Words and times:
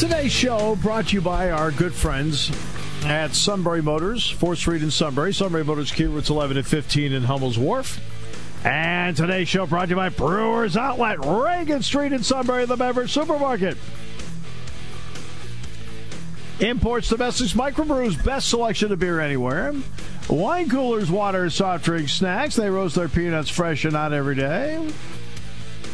Today's 0.00 0.32
show 0.32 0.76
brought 0.76 1.08
to 1.08 1.16
you 1.16 1.20
by 1.20 1.50
our 1.50 1.70
good 1.70 1.92
friends 1.92 2.50
at 3.04 3.34
Sunbury 3.34 3.82
Motors, 3.82 4.32
4th 4.32 4.56
Street 4.56 4.82
in 4.82 4.90
Sunbury. 4.90 5.34
Sunbury 5.34 5.62
Motors, 5.62 5.92
Key 5.92 6.06
Routes 6.06 6.30
11 6.30 6.56
and 6.56 6.66
15 6.66 7.12
in 7.12 7.22
Hummel's 7.24 7.58
Wharf. 7.58 8.00
And 8.64 9.14
today's 9.14 9.46
show 9.46 9.66
brought 9.66 9.84
to 9.84 9.90
you 9.90 9.96
by 9.96 10.08
Brewers 10.08 10.74
Outlet, 10.74 11.18
Reagan 11.22 11.82
Street 11.82 12.14
in 12.14 12.22
Sunbury, 12.22 12.64
the 12.64 12.76
beverage 12.76 13.12
supermarket. 13.12 13.76
Imports, 16.60 17.10
domestics, 17.10 17.52
microbrews, 17.52 18.24
best 18.24 18.48
selection 18.48 18.90
of 18.92 18.98
beer 18.98 19.20
anywhere. 19.20 19.74
Wine 20.30 20.70
coolers, 20.70 21.10
water, 21.10 21.50
soft 21.50 21.84
drinks, 21.84 22.14
snacks. 22.14 22.56
They 22.56 22.70
roast 22.70 22.94
their 22.94 23.10
peanuts 23.10 23.50
fresh 23.50 23.84
and 23.84 23.92
not 23.92 24.14
every 24.14 24.34
day. 24.34 24.90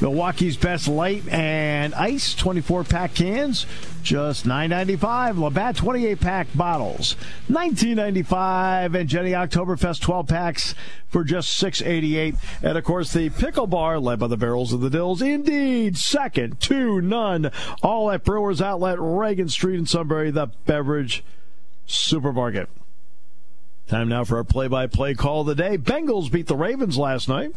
Milwaukee's 0.01 0.57
best 0.59 0.89
light 0.89 1.27
and 1.29 1.95
ice 1.95 2.35
24 2.35 2.85
pack 2.85 3.15
cans, 3.15 3.67
just 4.03 4.47
$9.95. 4.47 5.39
Labatt 5.39 5.77
28 5.77 6.21
pack 6.21 6.47
bottles, 6.55 7.17
$19.95. 7.51 8.95
And 8.95 9.09
Genny 9.09 9.33
Oktoberfest 9.33 10.01
12 10.03 10.29
packs 10.29 10.75
for 11.09 11.25
just 11.25 11.63
$6.88. 11.63 12.37
And 12.63 12.77
of 12.77 12.85
course, 12.85 13.13
the 13.13 13.31
pickle 13.31 13.67
bar 13.67 13.99
led 13.99 14.19
by 14.19 14.27
the 14.27 14.37
barrels 14.37 14.73
of 14.73 14.83
the 14.83 14.91
dills. 14.91 15.23
Indeed, 15.23 15.97
second 15.97 16.61
to 16.61 17.01
none. 17.01 17.51
All 17.83 18.11
at 18.11 18.23
Brewers 18.23 18.61
Outlet, 18.61 18.99
Reagan 19.01 19.49
Street 19.49 19.79
in 19.79 19.87
Sunbury, 19.87 20.31
the 20.31 20.49
beverage 20.67 21.25
supermarket. 21.87 22.69
Time 23.89 24.09
now 24.09 24.25
for 24.25 24.37
our 24.37 24.45
play 24.45 24.67
by 24.69 24.89
play 24.89 25.15
call 25.15 25.43
of 25.43 25.47
the 25.47 25.55
day. 25.55 25.79
Bengals 25.79 26.31
beat 26.31 26.49
the 26.49 26.57
Ravens 26.57 26.99
last 26.99 27.29
night. 27.29 27.55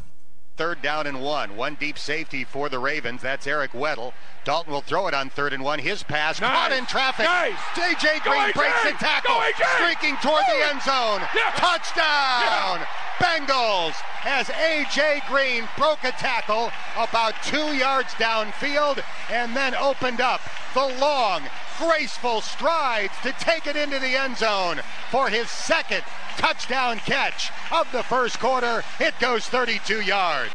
Third 0.59 0.81
down 0.81 1.07
and 1.07 1.21
one. 1.21 1.55
One 1.55 1.75
deep 1.75 1.97
safety 1.97 2.43
for 2.43 2.67
the 2.67 2.79
Ravens. 2.79 3.21
That's 3.21 3.47
Eric 3.47 3.71
Weddle. 3.71 4.11
Dalton 4.43 4.73
will 4.73 4.81
throw 4.81 5.07
it 5.07 5.13
on 5.13 5.29
third 5.29 5.53
and 5.53 5.63
one. 5.63 5.79
His 5.79 6.03
pass 6.03 6.41
nice. 6.41 6.51
caught 6.51 6.73
in 6.73 6.85
traffic. 6.85 7.23
Nice. 7.23 7.55
AJ 7.75 8.21
Green 8.23 8.51
breaks 8.51 8.83
the 8.83 8.91
tackle, 8.99 9.39
streaking 9.77 10.17
toward 10.17 10.43
the 10.51 10.67
end 10.67 10.81
zone. 10.81 11.21
Yeah. 11.33 11.55
Touchdown! 11.55 12.83
Yeah. 12.83 13.08
Bengals 13.19 13.95
as 14.23 14.47
AJ 14.47 15.27
Green 15.27 15.67
broke 15.77 16.03
a 16.03 16.11
tackle 16.11 16.71
about 16.97 17.33
two 17.43 17.75
yards 17.75 18.13
downfield 18.13 19.03
and 19.29 19.55
then 19.55 19.75
opened 19.75 20.21
up 20.21 20.41
the 20.73 20.87
long, 20.99 21.41
graceful 21.77 22.41
strides 22.41 23.13
to 23.23 23.33
take 23.33 23.67
it 23.67 23.75
into 23.75 23.99
the 23.99 24.15
end 24.15 24.37
zone 24.37 24.79
for 25.11 25.29
his 25.29 25.49
second 25.49 26.01
touchdown 26.37 26.97
catch 26.99 27.51
of 27.71 27.91
the 27.91 28.03
first 28.03 28.39
quarter. 28.39 28.83
It 28.99 29.13
goes 29.19 29.45
32 29.45 30.01
yards. 30.01 30.53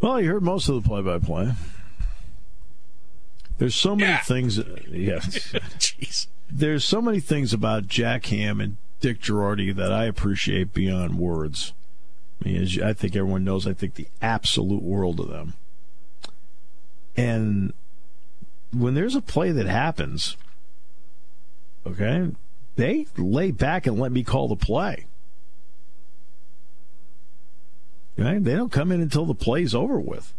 Well, 0.00 0.20
you 0.20 0.32
heard 0.32 0.42
most 0.42 0.68
of 0.68 0.82
the 0.82 0.88
play-by-play. 0.88 1.52
There's 3.58 3.74
so 3.74 3.96
many 3.96 4.12
yeah. 4.12 4.20
things. 4.20 4.58
Yeah, 4.58 4.64
jeez. 5.78 6.26
There's 6.50 6.84
so 6.84 7.00
many 7.00 7.20
things 7.20 7.52
about 7.52 7.86
Jack 7.86 8.26
Ham 8.26 8.60
and 8.60 8.76
Dick 9.04 9.20
Girardi 9.20 9.76
that 9.76 9.92
I 9.92 10.06
appreciate 10.06 10.72
beyond 10.72 11.18
words. 11.18 11.74
I 12.40 12.48
mean, 12.48 12.62
as 12.62 12.78
I 12.78 12.94
think 12.94 13.14
everyone 13.14 13.44
knows, 13.44 13.66
I 13.66 13.74
think 13.74 13.96
the 13.96 14.08
absolute 14.22 14.82
world 14.82 15.20
of 15.20 15.28
them. 15.28 15.52
And 17.14 17.74
when 18.72 18.94
there's 18.94 19.14
a 19.14 19.20
play 19.20 19.50
that 19.50 19.66
happens, 19.66 20.38
okay, 21.86 22.30
they 22.76 23.06
lay 23.18 23.50
back 23.50 23.86
and 23.86 23.98
let 23.98 24.10
me 24.10 24.24
call 24.24 24.48
the 24.48 24.56
play. 24.56 25.04
Right? 28.16 28.42
They 28.42 28.54
don't 28.54 28.72
come 28.72 28.90
in 28.90 29.02
until 29.02 29.26
the 29.26 29.34
play's 29.34 29.74
over 29.74 30.00
with. 30.00 30.32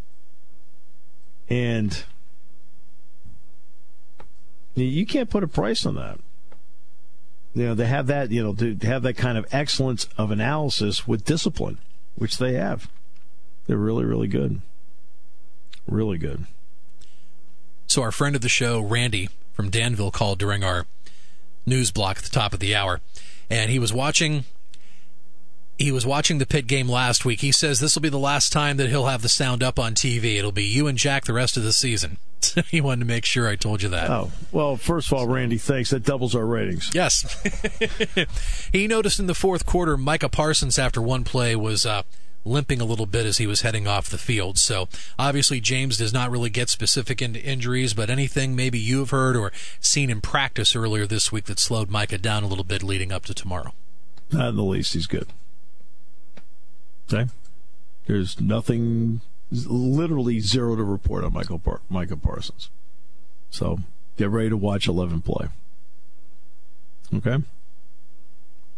And 1.52 2.04
you 4.74 5.06
can't 5.06 5.30
put 5.30 5.44
a 5.44 5.48
price 5.48 5.86
on 5.86 5.94
that. 5.98 6.20
You 7.56 7.68
know, 7.68 7.74
they 7.74 7.88
have 7.88 8.08
that, 8.08 8.32
you 8.32 8.44
know, 8.44 8.54
to 8.54 8.76
have 8.86 9.04
that 9.04 9.14
kind 9.16 9.38
of 9.38 9.48
excellence 9.54 10.10
of 10.18 10.30
analysis 10.30 11.08
with 11.08 11.24
discipline, 11.24 11.78
which 12.16 12.38
they 12.38 12.54
have. 12.54 12.90
They're 13.66 13.78
really, 13.78 14.04
really 14.04 14.28
good. 14.28 14.62
Really 15.88 16.18
good. 16.18 16.46
So, 17.88 18.02
our 18.02 18.12
friend 18.12 18.36
of 18.36 18.42
the 18.42 18.50
show, 18.50 18.82
Randy 18.82 19.30
from 19.54 19.70
Danville, 19.70 20.12
called 20.12 20.38
during 20.38 20.66
our 20.66 20.86
news 21.66 21.92
block 21.92 22.18
at 22.18 22.24
the 22.24 22.30
top 22.30 22.54
of 22.54 22.60
the 22.60 22.76
hour, 22.76 23.00
and 23.50 23.72
he 23.72 23.80
was 23.80 23.94
watching. 23.94 24.44
He 25.78 25.92
was 25.92 26.06
watching 26.06 26.38
the 26.38 26.46
Pitt 26.46 26.68
game 26.68 26.88
last 26.88 27.26
week. 27.26 27.42
He 27.42 27.52
says 27.52 27.80
this 27.80 27.96
will 27.96 28.02
be 28.02 28.10
the 28.10 28.18
last 28.18 28.52
time 28.52 28.78
that 28.78 28.90
he'll 28.90 29.08
have 29.08 29.22
the 29.22 29.30
sound 29.30 29.62
up 29.62 29.78
on 29.78 29.94
TV. 29.94 30.38
It'll 30.38 30.54
be 30.54 30.64
you 30.64 30.88
and 30.88 30.98
Jack 30.98 31.26
the 31.26 31.34
rest 31.34 31.58
of 31.58 31.64
the 31.64 31.74
season. 31.74 32.18
he 32.70 32.82
wanted 32.82 33.02
to 33.02 33.06
make 33.06 33.26
sure 33.26 33.48
I 33.48 33.56
told 33.56 33.82
you 33.82 33.90
that. 33.90 34.10
Oh, 34.10 34.32
well, 34.52 34.78
first 34.78 35.08
of 35.08 35.18
all, 35.18 35.28
Randy, 35.28 35.58
thanks. 35.58 35.90
That 35.90 36.04
doubles 36.04 36.36
our 36.36 36.46
ratings. 36.46 36.92
Yes. 36.94 37.42
he 38.72 38.88
noticed 38.88 39.20
in 39.20 39.28
the 39.28 39.34
fourth 39.34 39.66
quarter, 39.66 39.98
Micah 39.98 40.30
Parsons, 40.30 40.78
after 40.80 41.02
one 41.02 41.24
play, 41.24 41.56
was 41.56 41.86
uh, 41.86 42.04
limping 42.46 42.80
a 42.80 42.86
little 42.86 43.08
bit 43.08 43.26
as 43.26 43.38
he 43.38 43.48
was 43.48 43.62
heading 43.62 43.88
off 43.88 44.10
the 44.10 44.18
field. 44.18 44.58
So 44.58 44.88
obviously, 45.18 45.60
James 45.60 45.98
does 45.98 46.14
not 46.14 46.32
really 46.32 46.50
get 46.50 46.70
specific 46.70 47.22
into 47.22 47.44
injuries, 47.44 47.94
but 47.94 48.10
anything 48.10 48.56
maybe 48.56 48.80
you 48.80 49.00
have 49.00 49.10
heard 49.10 49.36
or 49.36 49.52
seen 49.80 50.10
in 50.10 50.22
practice 50.22 50.76
earlier 50.76 51.06
this 51.08 51.32
week 51.32 51.46
that 51.46 51.60
slowed 51.60 51.90
Micah 51.90 52.18
down 52.18 52.44
a 52.44 52.48
little 52.48 52.64
bit 52.64 52.84
leading 52.84 53.12
up 53.12 53.26
to 53.26 53.34
tomorrow? 53.34 53.74
Not 54.32 54.50
in 54.50 54.56
the 54.56 54.64
least. 54.64 54.94
He's 54.94 55.08
good. 55.08 55.28
Okay. 57.12 57.30
There's 58.06 58.40
nothing, 58.40 59.22
literally 59.68 60.40
zero 60.40 60.76
to 60.76 60.84
report 60.84 61.24
on 61.24 61.34
Michael 61.34 61.60
Par- 61.60 61.82
Micah 61.90 62.18
Parsons. 62.18 62.70
So 63.50 63.80
get 64.18 64.30
ready 64.30 64.50
to 64.50 64.58
watch 64.58 64.88
11 64.88 65.22
play. 65.22 65.48
Okay. 67.14 67.38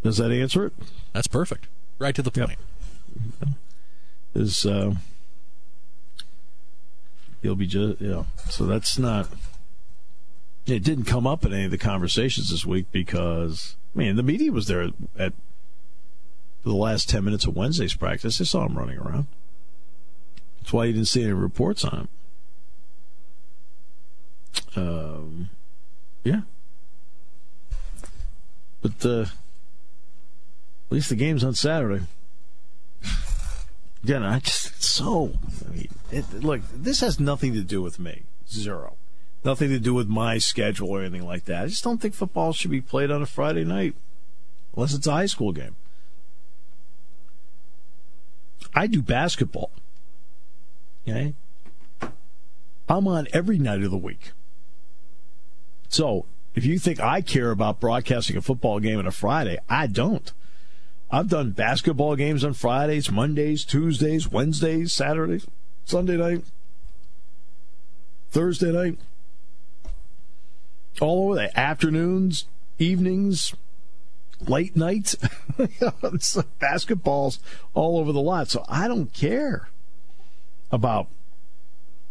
Does 0.03 0.17
that 0.17 0.31
answer 0.31 0.65
it? 0.65 0.73
That's 1.13 1.27
perfect. 1.27 1.67
Right 1.99 2.15
to 2.15 2.21
the 2.21 2.31
point. 2.31 2.59
Yep. 3.41 3.49
Is 4.35 4.65
uh, 4.65 4.93
he'll 7.41 7.55
be 7.55 7.65
just 7.65 7.99
you 7.99 8.09
know 8.09 8.25
so 8.49 8.65
that's 8.65 8.99
not. 8.99 9.29
It 10.67 10.83
didn't 10.83 11.05
come 11.05 11.25
up 11.25 11.45
in 11.45 11.53
any 11.53 11.65
of 11.65 11.71
the 11.71 11.77
conversations 11.77 12.51
this 12.51 12.65
week 12.65 12.85
because 12.91 13.75
I 13.95 13.99
mean 13.99 14.15
the 14.15 14.23
media 14.23 14.51
was 14.51 14.67
there 14.67 14.89
at 15.17 15.33
the 16.63 16.73
last 16.73 17.09
ten 17.09 17.23
minutes 17.23 17.45
of 17.45 17.55
Wednesday's 17.55 17.95
practice. 17.95 18.37
They 18.37 18.45
saw 18.45 18.65
him 18.65 18.77
running 18.77 18.99
around. 18.99 19.27
That's 20.67 20.73
why 20.73 20.83
you 20.83 20.91
didn't 20.91 21.07
see 21.07 21.23
any 21.23 21.31
reports 21.31 21.85
on 21.85 22.09
him. 24.75 24.85
Um, 24.85 25.49
yeah, 26.25 26.41
but 28.81 29.05
uh, 29.05 29.21
at 29.21 29.29
least 30.89 31.07
the 31.07 31.15
game's 31.15 31.45
on 31.45 31.53
Saturday. 31.53 32.03
Again, 34.03 34.23
I 34.23 34.39
just 34.39 34.83
so. 34.83 35.31
I 35.65 35.71
mean, 35.73 35.87
it, 36.11 36.33
look, 36.43 36.59
this 36.73 36.99
has 36.99 37.17
nothing 37.17 37.53
to 37.53 37.61
do 37.61 37.81
with 37.81 37.97
me. 37.97 38.23
Zero. 38.49 38.97
Nothing 39.45 39.69
to 39.69 39.79
do 39.79 39.93
with 39.93 40.09
my 40.09 40.37
schedule 40.37 40.89
or 40.89 40.99
anything 40.99 41.25
like 41.25 41.45
that. 41.45 41.63
I 41.63 41.67
just 41.67 41.85
don't 41.85 42.01
think 42.01 42.13
football 42.13 42.51
should 42.51 42.71
be 42.71 42.81
played 42.81 43.09
on 43.09 43.21
a 43.21 43.25
Friday 43.25 43.63
night, 43.63 43.95
unless 44.75 44.93
it's 44.93 45.07
a 45.07 45.13
high 45.13 45.27
school 45.27 45.53
game. 45.53 45.77
I 48.75 48.87
do 48.87 49.01
basketball. 49.01 49.71
Okay, 51.07 51.33
I'm 52.89 53.07
on 53.07 53.27
every 53.31 53.57
night 53.57 53.81
of 53.81 53.91
the 53.91 53.97
week. 53.97 54.31
So 55.87 56.25
if 56.53 56.65
you 56.65 56.79
think 56.79 56.99
I 56.99 57.21
care 57.21 57.51
about 57.51 57.79
broadcasting 57.79 58.35
a 58.35 58.41
football 58.41 58.81
game 58.81 58.99
on 58.99 59.07
a 59.07 59.11
Friday, 59.11 59.57
I 59.69 59.87
don't. 59.87 60.33
I've 61.09 61.29
done 61.29 61.51
basketball 61.51 62.17
games 62.17 62.43
on 62.43 62.51
Fridays, 62.51 63.09
Mondays, 63.09 63.63
Tuesdays, 63.63 64.29
Wednesdays, 64.29 64.91
Saturdays, 64.91 65.47
Sunday 65.85 66.17
night, 66.17 66.43
Thursday 68.29 68.73
night, 68.73 68.99
all 70.99 71.27
over 71.27 71.35
the 71.35 71.57
afternoons, 71.57 72.47
evenings, 72.79 73.53
late 74.45 74.75
nights. 74.75 75.15
basketballs 76.59 77.39
all 77.73 77.97
over 77.97 78.11
the 78.11 78.19
lot. 78.19 78.49
So 78.49 78.65
I 78.67 78.89
don't 78.89 79.13
care 79.13 79.69
about 80.71 81.07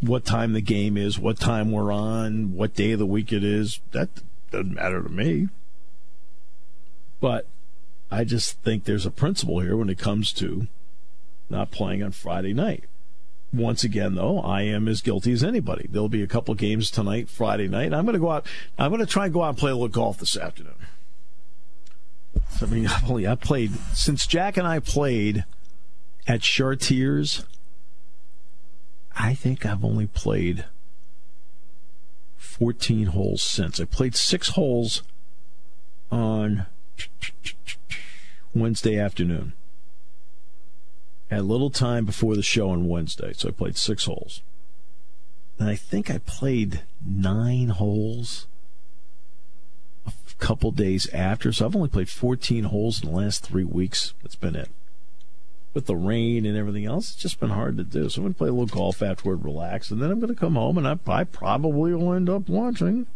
what 0.00 0.24
time 0.24 0.52
the 0.52 0.60
game 0.60 0.96
is, 0.96 1.18
what 1.18 1.38
time 1.38 1.72
we're 1.72 1.92
on, 1.92 2.54
what 2.54 2.74
day 2.74 2.92
of 2.92 2.98
the 2.98 3.06
week 3.06 3.32
it 3.32 3.42
is. 3.42 3.80
That 3.92 4.08
doesn't 4.50 4.74
matter 4.74 5.02
to 5.02 5.08
me. 5.08 5.48
But 7.20 7.46
I 8.10 8.24
just 8.24 8.62
think 8.62 8.84
there's 8.84 9.06
a 9.06 9.10
principle 9.10 9.60
here 9.60 9.76
when 9.76 9.88
it 9.88 9.98
comes 9.98 10.32
to 10.34 10.68
not 11.48 11.70
playing 11.70 12.02
on 12.02 12.12
Friday 12.12 12.52
night. 12.52 12.84
Once 13.52 13.84
again, 13.84 14.16
though, 14.16 14.40
I 14.40 14.62
am 14.62 14.88
as 14.88 15.00
guilty 15.00 15.32
as 15.32 15.42
anybody. 15.42 15.86
There'll 15.88 16.08
be 16.08 16.22
a 16.22 16.26
couple 16.26 16.54
games 16.54 16.90
tonight, 16.90 17.28
Friday 17.28 17.68
night. 17.68 17.94
I'm 17.94 18.04
going 18.04 18.14
to 18.14 18.20
go 18.20 18.30
out. 18.30 18.46
I'm 18.78 18.90
going 18.90 19.00
to 19.00 19.10
try 19.10 19.26
and 19.26 19.34
go 19.34 19.42
out 19.42 19.50
and 19.50 19.58
play 19.58 19.70
a 19.70 19.74
little 19.74 19.88
golf 19.88 20.18
this 20.18 20.36
afternoon. 20.36 20.74
I 22.60 22.66
mean, 22.66 22.86
I've 22.90 23.08
only 23.08 23.26
I 23.26 23.34
played 23.34 23.72
since 23.94 24.26
Jack 24.26 24.56
and 24.56 24.66
I 24.66 24.80
played 24.80 25.44
at 26.26 26.42
Chartiers. 26.42 27.44
I 29.18 29.34
think 29.34 29.64
I've 29.64 29.84
only 29.84 30.06
played 30.06 30.66
14 32.36 33.06
holes 33.08 33.42
since. 33.42 33.80
I 33.80 33.84
played 33.84 34.14
six 34.14 34.50
holes 34.50 35.02
on 36.10 36.66
Wednesday 38.54 38.98
afternoon. 38.98 39.52
Had 41.30 41.40
a 41.40 41.42
little 41.42 41.70
time 41.70 42.04
before 42.04 42.36
the 42.36 42.42
show 42.42 42.70
on 42.70 42.88
Wednesday, 42.88 43.32
so 43.32 43.48
I 43.48 43.52
played 43.52 43.76
six 43.76 44.04
holes. 44.04 44.42
And 45.58 45.68
I 45.68 45.74
think 45.74 46.10
I 46.10 46.18
played 46.18 46.82
nine 47.04 47.70
holes 47.70 48.46
a 50.06 50.12
couple 50.38 50.70
days 50.70 51.08
after, 51.12 51.52
so 51.52 51.66
I've 51.66 51.76
only 51.76 51.88
played 51.88 52.08
14 52.08 52.64
holes 52.64 53.02
in 53.02 53.10
the 53.10 53.16
last 53.16 53.42
three 53.44 53.64
weeks. 53.64 54.14
That's 54.22 54.36
been 54.36 54.54
it. 54.54 54.70
With 55.76 55.84
the 55.84 55.94
rain 55.94 56.46
and 56.46 56.56
everything 56.56 56.86
else, 56.86 57.10
it's 57.10 57.20
just 57.20 57.38
been 57.38 57.50
hard 57.50 57.76
to 57.76 57.84
do. 57.84 58.08
So 58.08 58.20
I'm 58.20 58.24
going 58.24 58.32
to 58.32 58.38
play 58.38 58.48
a 58.48 58.52
little 58.52 58.64
golf 58.64 59.02
afterward, 59.02 59.44
relax, 59.44 59.90
and 59.90 60.00
then 60.00 60.10
I'm 60.10 60.20
going 60.20 60.34
to 60.34 60.40
come 60.40 60.54
home 60.54 60.78
and 60.78 60.88
I, 60.88 60.98
I 61.06 61.24
probably 61.24 61.92
will 61.92 62.14
end 62.14 62.30
up 62.30 62.48
watching 62.48 63.06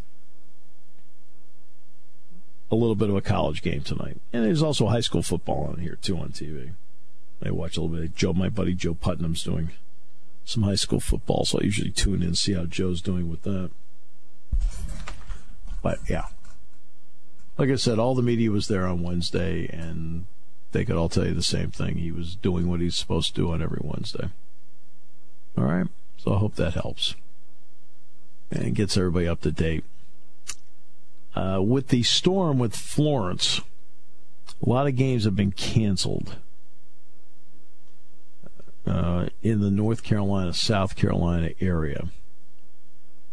a 2.69 2.75
little 2.75 2.93
bit 2.93 3.09
of 3.09 3.15
a 3.15 3.21
college 3.21 3.63
game 3.63 3.81
tonight. 3.81 4.21
And 4.31 4.45
there's 4.45 4.61
also 4.61 4.85
high 4.85 4.99
school 5.01 5.23
football 5.23 5.69
on 5.71 5.81
here, 5.81 5.97
too, 6.03 6.15
on 6.19 6.29
TV. 6.29 6.73
I 7.43 7.49
watch 7.49 7.77
a 7.77 7.81
little 7.81 7.97
bit. 7.97 8.15
Joe, 8.15 8.33
my 8.33 8.49
buddy 8.49 8.75
Joe 8.75 8.93
Putnam's 8.93 9.43
doing 9.43 9.71
some 10.45 10.61
high 10.61 10.75
school 10.75 10.99
football, 10.99 11.45
so 11.45 11.57
I 11.59 11.63
usually 11.63 11.89
tune 11.89 12.21
in 12.21 12.29
and 12.29 12.37
see 12.37 12.53
how 12.53 12.65
Joe's 12.65 13.01
doing 13.01 13.27
with 13.27 13.41
that. 13.41 13.71
But 15.81 15.97
yeah, 16.07 16.25
like 17.57 17.71
I 17.71 17.75
said, 17.75 17.97
all 17.97 18.13
the 18.13 18.21
media 18.21 18.51
was 18.51 18.67
there 18.67 18.85
on 18.85 19.01
Wednesday, 19.01 19.67
and 19.67 20.25
they 20.71 20.85
could 20.85 20.95
all 20.95 21.09
tell 21.09 21.25
you 21.25 21.33
the 21.33 21.43
same 21.43 21.71
thing. 21.71 21.97
He 21.97 22.11
was 22.11 22.35
doing 22.35 22.69
what 22.69 22.79
he's 22.79 22.95
supposed 22.95 23.35
to 23.35 23.41
do 23.41 23.51
on 23.51 23.61
every 23.61 23.81
Wednesday. 23.81 24.29
All 25.57 25.65
right, 25.65 25.87
so 26.17 26.33
I 26.33 26.39
hope 26.39 26.55
that 26.55 26.73
helps 26.73 27.15
and 28.51 28.75
gets 28.75 28.97
everybody 28.97 29.27
up 29.27 29.41
to 29.41 29.51
date. 29.51 29.83
Uh, 31.35 31.61
with 31.61 31.87
the 31.87 32.03
storm 32.03 32.59
with 32.59 32.75
Florence, 32.75 33.61
a 34.65 34.69
lot 34.69 34.87
of 34.87 34.95
games 34.95 35.23
have 35.23 35.35
been 35.35 35.53
canceled 35.53 36.35
uh, 38.85 39.27
in 39.41 39.61
the 39.61 39.71
North 39.71 40.03
Carolina, 40.03 40.53
South 40.53 40.95
Carolina 40.95 41.51
area. 41.61 42.09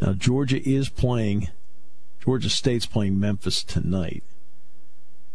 Now, 0.01 0.13
Georgia 0.13 0.67
is 0.69 0.89
playing, 0.89 1.49
Georgia 2.21 2.49
State's 2.49 2.87
playing 2.87 3.19
Memphis 3.19 3.65
tonight. 3.65 4.23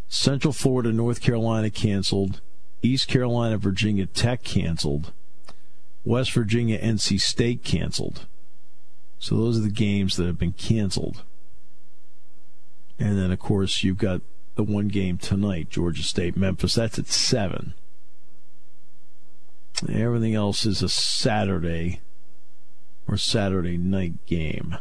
Central 0.07 0.53
Florida, 0.53 0.91
North 0.91 1.21
Carolina 1.21 1.69
canceled. 1.69 2.41
East 2.81 3.07
Carolina, 3.07 3.57
Virginia 3.57 4.05
Tech 4.05 4.43
canceled. 4.43 5.11
West 6.03 6.31
Virginia, 6.33 6.79
NC 6.79 7.19
State 7.19 7.63
canceled. 7.63 8.25
So 9.19 9.37
those 9.37 9.57
are 9.57 9.63
the 9.63 9.69
games 9.69 10.17
that 10.17 10.27
have 10.27 10.37
been 10.37 10.53
canceled. 10.53 11.23
And 12.99 13.17
then, 13.17 13.31
of 13.31 13.39
course, 13.39 13.83
you've 13.83 13.97
got 13.97 14.21
the 14.55 14.63
one 14.63 14.89
game 14.89 15.17
tonight, 15.17 15.69
Georgia 15.69 16.03
State, 16.03 16.37
Memphis. 16.37 16.75
That's 16.75 16.99
at 16.99 17.07
7. 17.07 17.73
Everything 19.89 20.35
else 20.35 20.65
is 20.65 20.81
a 20.81 20.89
Saturday 20.89 22.01
or 23.07 23.17
Saturday 23.17 23.77
night 23.77 24.25
game. 24.25 24.77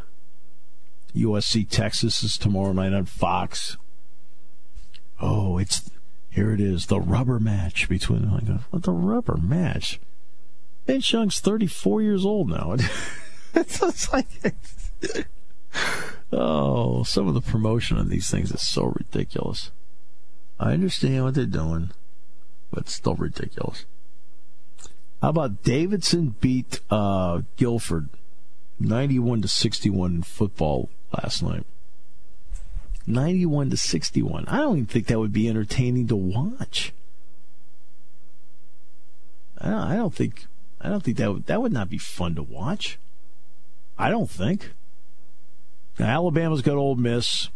USC 1.15 1.69
Texas 1.69 2.23
is 2.23 2.39
tomorrow 2.39 2.73
night 2.73 2.93
on 2.93 3.05
Fox. 3.05 3.77
Oh, 5.23 5.57
it's 5.59 5.89
here 6.31 6.53
it 6.53 6.61
is, 6.61 6.87
the 6.87 7.01
rubber 7.01 7.39
match 7.39 7.89
between 7.89 8.31
like 8.33 8.49
what 8.71 8.83
the 8.83 8.91
rubber 8.91 9.37
match. 9.37 10.01
Vince 10.87 11.13
Young's 11.13 11.39
thirty 11.39 11.69
four 11.69 12.03
years 12.03 12.25
old 12.25 12.51
now. 12.51 12.75
it's, 13.55 14.13
like 14.13 14.27
oh, 16.33 17.05
some 17.05 17.29
of 17.29 17.35
the 17.35 17.41
promotion 17.41 17.99
on 17.99 18.09
these 18.09 18.29
things 18.29 18.51
is 18.51 18.63
so 18.63 18.93
ridiculous. 18.97 19.71
I 20.59 20.73
understand 20.73 21.25
what 21.25 21.35
they're 21.35 21.47
doing, 21.47 21.91
but 22.73 22.89
still 22.89 23.15
ridiculous. 23.15 23.85
How 25.21 25.29
about 25.29 25.63
Davidson 25.63 26.35
beat 26.41 26.81
uh, 26.91 27.43
Guilford 27.57 28.09
91 28.81 29.43
to 29.43 29.49
61 29.49 30.15
in 30.17 30.23
football 30.23 30.91
last 31.13 31.45
night? 31.45 31.65
91 33.07 33.71
to 33.71 33.77
61. 33.77 34.47
I 34.49 34.59
don't 34.59 34.77
even 34.77 34.87
think 34.87 35.07
that 35.07 35.19
would 35.19 35.33
be 35.33 35.49
entertaining 35.49 36.07
to 36.09 36.17
watch. 36.17 36.93
I 39.59 39.95
don't, 39.95 40.15
think 40.15 40.47
I 40.81 40.89
don't 40.89 41.05
think 41.05 41.19
that 41.19 41.33
would, 41.33 41.47
that 41.47 41.63
would 41.63 41.73
not 41.73 41.89
be 41.89 41.99
fun 41.99 42.35
to 42.35 42.43
watch. 42.43 42.99
I 43.97 44.11
don't 44.11 44.31
think. 44.31 44.73
Now, 45.99 46.07
Alabama's 46.07 46.63
got 46.63 46.77
Ole 46.77 46.97
Miss. 46.97 47.49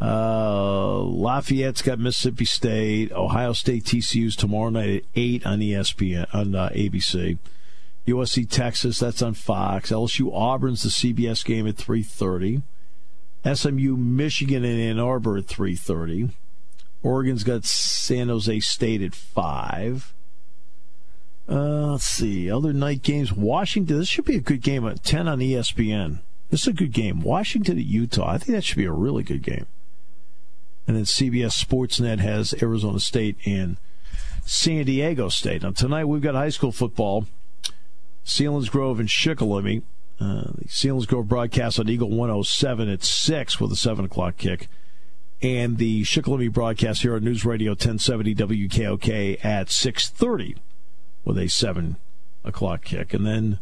Uh, 0.00 0.98
Lafayette's 1.00 1.82
got 1.82 1.98
Mississippi 1.98 2.44
State. 2.44 3.12
Ohio 3.12 3.52
State 3.52 3.84
TCU's 3.84 4.36
tomorrow 4.36 4.70
night 4.70 4.96
at 4.96 5.02
eight 5.14 5.46
on 5.46 5.60
ESPN 5.60 6.26
on 6.32 6.54
uh, 6.54 6.70
ABC. 6.70 7.38
USC 8.06 8.48
Texas 8.48 8.98
that's 8.98 9.22
on 9.22 9.34
Fox. 9.34 9.90
LSU 9.90 10.32
Auburn's 10.32 10.82
the 10.82 10.88
CBS 10.88 11.44
game 11.44 11.68
at 11.68 11.76
three 11.76 12.02
thirty. 12.02 12.62
SMU 13.44 13.96
Michigan 13.96 14.64
and 14.64 14.80
Ann 14.80 14.98
Arbor 14.98 15.36
at 15.36 15.46
three 15.46 15.76
thirty. 15.76 16.30
Oregon's 17.02 17.44
got 17.44 17.64
San 17.64 18.28
Jose 18.28 18.60
State 18.60 19.02
at 19.02 19.14
five. 19.14 20.12
Uh, 21.48 21.92
let's 21.92 22.04
see 22.04 22.50
other 22.50 22.72
night 22.72 23.02
games. 23.02 23.32
Washington. 23.32 23.98
This 23.98 24.08
should 24.08 24.24
be 24.24 24.36
a 24.36 24.40
good 24.40 24.62
game 24.62 24.86
at 24.86 25.02
ten 25.02 25.26
on 25.26 25.40
ESPN. 25.40 26.20
This 26.50 26.62
is 26.62 26.68
a 26.68 26.72
good 26.72 26.92
game. 26.92 27.20
Washington 27.20 27.78
at 27.78 27.84
Utah. 27.84 28.30
I 28.30 28.38
think 28.38 28.54
that 28.54 28.64
should 28.64 28.76
be 28.76 28.84
a 28.84 28.92
really 28.92 29.22
good 29.22 29.42
game. 29.42 29.66
And 30.86 30.96
then 30.96 31.04
CBS 31.04 31.64
Sportsnet 31.64 32.18
has 32.18 32.54
Arizona 32.60 33.00
State 33.00 33.36
and 33.44 33.76
San 34.44 34.84
Diego 34.84 35.28
State. 35.28 35.62
Now, 35.62 35.70
tonight 35.70 36.04
we've 36.04 36.22
got 36.22 36.34
high 36.34 36.50
school 36.50 36.72
football. 36.72 37.26
Selinsgrove 38.24 39.00
and 39.00 39.08
Shikellamy. 39.08 39.82
Uh, 40.22 40.52
the 40.56 40.68
Selinsgrove 40.68 41.26
broadcast 41.26 41.80
on 41.80 41.88
Eagle 41.88 42.08
107 42.08 42.88
at 42.88 43.02
6 43.02 43.60
with 43.60 43.72
a 43.72 43.76
7 43.76 44.04
o'clock 44.04 44.36
kick. 44.36 44.68
And 45.40 45.78
the 45.78 46.02
Shikellamy 46.02 46.52
broadcast 46.52 47.02
here 47.02 47.16
on 47.16 47.24
News 47.24 47.44
Radio 47.44 47.72
1070 47.72 48.36
WKOK 48.36 49.44
at 49.44 49.66
6.30 49.66 50.58
with 51.24 51.38
a 51.38 51.48
7 51.48 51.96
o'clock 52.44 52.84
kick. 52.84 53.12
And 53.12 53.26
then 53.26 53.58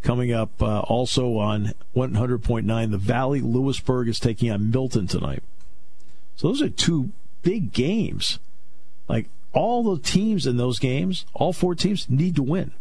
coming 0.00 0.32
up 0.32 0.62
uh, 0.62 0.80
also 0.80 1.36
on 1.36 1.74
100.9, 1.94 2.90
the 2.90 2.96
Valley 2.96 3.42
Lewisburg 3.42 4.08
is 4.08 4.18
taking 4.18 4.50
on 4.50 4.70
Milton 4.70 5.06
tonight. 5.06 5.42
So 6.36 6.48
those 6.48 6.62
are 6.62 6.70
two 6.70 7.10
big 7.42 7.74
games. 7.74 8.38
Like 9.06 9.26
all 9.52 9.94
the 9.94 10.00
teams 10.00 10.46
in 10.46 10.56
those 10.56 10.78
games, 10.78 11.26
all 11.34 11.52
four 11.52 11.74
teams 11.74 12.08
need 12.08 12.36
to 12.36 12.42
win. 12.42 12.72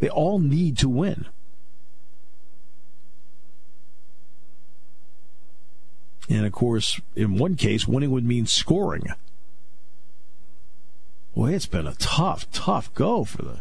They 0.00 0.08
all 0.08 0.40
need 0.40 0.76
to 0.78 0.88
win. 0.88 1.26
And 6.28 6.46
of 6.46 6.52
course, 6.52 7.00
in 7.14 7.36
one 7.36 7.56
case, 7.56 7.86
winning 7.86 8.10
would 8.10 8.24
mean 8.24 8.46
scoring. 8.46 9.04
Boy, 11.34 11.52
it's 11.52 11.66
been 11.66 11.86
a 11.86 11.94
tough, 11.94 12.50
tough 12.52 12.94
go 12.94 13.24
for 13.24 13.42
the 13.42 13.60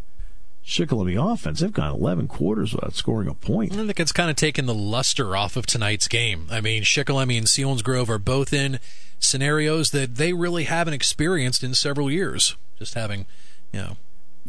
Shikellamy 0.65 1.17
offense. 1.33 1.59
They've 1.59 1.73
gone 1.73 1.91
11 1.91 2.27
quarters 2.27 2.73
without 2.73 2.93
scoring 2.93 3.27
a 3.27 3.33
point. 3.33 3.73
I 3.73 3.85
think 3.85 3.99
it's 3.99 4.11
kind 4.11 4.29
of 4.29 4.35
taken 4.35 4.65
the 4.65 4.73
luster 4.73 5.35
off 5.35 5.57
of 5.57 5.65
tonight's 5.65 6.07
game. 6.07 6.47
I 6.49 6.61
mean, 6.61 6.83
Shikellamy 6.83 7.37
and 7.37 7.47
Selinsgrove 7.47 8.09
are 8.09 8.19
both 8.19 8.53
in 8.53 8.79
scenarios 9.19 9.91
that 9.91 10.15
they 10.15 10.33
really 10.33 10.63
haven't 10.65 10.93
experienced 10.93 11.63
in 11.63 11.73
several 11.73 12.09
years. 12.09 12.55
Just 12.79 12.93
having, 12.93 13.25
you 13.73 13.79
know, 13.79 13.97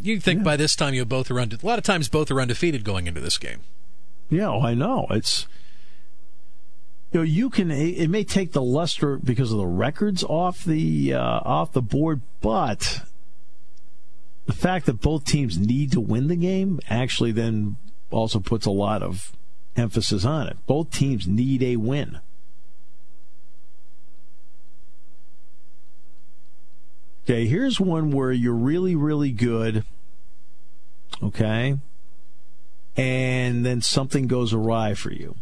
you 0.01 0.21
think 0.21 0.39
yeah. 0.39 0.45
by 0.45 0.57
this 0.57 0.77
time 0.77 0.95
you 0.95 1.05
both 1.05 1.31
are 1.31 1.41
unde- 1.41 1.63
a 1.63 1.67
lot 1.67 1.79
of 1.79 1.85
times 1.85 2.09
both 2.09 2.31
are 2.31 2.41
undefeated 2.41 2.85
going 2.85 3.07
into 3.07 3.21
this 3.21 3.39
game. 3.39 3.61
Yeah, 4.31 4.49
oh, 4.49 4.61
I 4.61 4.75
know. 4.75 5.07
It's 5.11 5.47
you 7.15 7.21
know 7.21 7.25
you 7.25 7.49
can 7.49 7.71
it 7.71 8.11
may 8.11 8.25
take 8.25 8.53
the 8.53 8.63
luster 8.63 9.19
because 9.19 9.53
of 9.53 9.59
the 9.59 9.67
records 9.67 10.25
off 10.25 10.65
the 10.65 11.15
uh, 11.15 11.41
off 11.45 11.73
the 11.73 11.81
board, 11.81 12.23
but 12.41 13.03
the 14.47 14.53
fact 14.53 14.87
that 14.87 15.01
both 15.01 15.25
teams 15.25 15.57
need 15.57 15.93
to 15.93 16.01
win 16.01 16.27
the 16.27 16.35
game 16.35 16.81
actually 16.91 17.31
then 17.31 17.77
also 18.11 18.41
puts 18.41 18.67
a 18.67 18.71
lot 18.71 19.01
of 19.01 19.33
emphasis 19.77 20.25
on 20.25 20.49
it. 20.49 20.57
Both 20.67 20.91
teams 20.91 21.29
need 21.29 21.63
a 21.63 21.77
win. 21.77 22.19
Okay, 27.25 27.47
here's 27.47 27.81
one 27.81 28.11
where 28.11 28.33
you're 28.33 28.53
really, 28.53 28.97
really 28.97 29.31
good. 29.31 29.85
Okay. 31.23 31.79
And 32.97 33.65
then 33.65 33.81
something 33.81 34.27
goes 34.27 34.53
awry 34.53 34.95
for 34.95 35.11
you. 35.11 35.37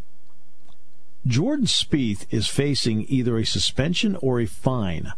Jordan 1.26 1.67
Spieth 1.67 2.26
is 2.31 2.49
facing 2.49 3.07
either 3.09 3.38
a 3.38 3.45
suspension 3.45 4.17
or 4.17 4.41
a 4.41 4.47
fine. 4.47 5.12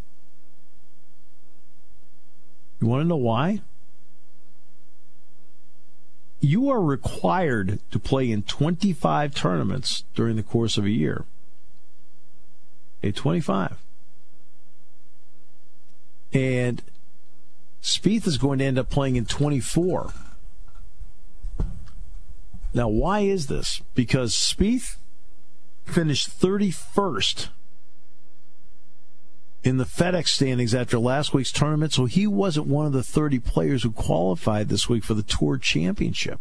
You 2.81 2.87
want 2.89 3.03
to 3.03 3.09
know 3.09 3.17
why? 3.17 3.63
You 6.41 6.69
are 6.69 6.83
required 6.83 7.79
to 7.91 7.99
play 7.99 8.31
in 8.31 8.43
25 8.43 9.35
tournaments 9.35 10.05
during 10.15 10.37
the 10.37 10.43
course 10.43 10.77
of 10.77 10.85
a 10.85 10.91
year. 10.91 11.25
A 13.03 13.13
25. 13.13 13.79
And 16.35 16.83
Spieth 17.83 18.27
is 18.27 18.37
going 18.37 18.59
to 18.59 18.65
end 18.67 18.79
up 18.79 18.91
playing 18.91 19.17
in 19.17 19.25
24. 19.25 20.13
Now, 22.75 22.89
why 22.89 23.21
is 23.21 23.47
this? 23.47 23.81
Because 23.95 24.35
Spieth 24.35 24.97
finished 25.85 26.41
31st 26.41 27.49
in 29.62 29.79
the 29.79 29.85
FedEx 29.85 30.29
standings 30.29 30.75
after 30.75 30.99
last 30.99 31.33
week's 31.33 31.50
tournament, 31.50 31.93
so 31.93 32.05
he 32.05 32.26
wasn't 32.26 32.67
one 32.67 32.85
of 32.85 32.93
the 32.93 33.03
30 33.03 33.38
players 33.38 33.83
who 33.83 33.91
qualified 33.91 34.69
this 34.69 34.88
week 34.88 35.05
for 35.05 35.14
the 35.14 35.23
Tour 35.23 35.57
Championship. 35.57 36.41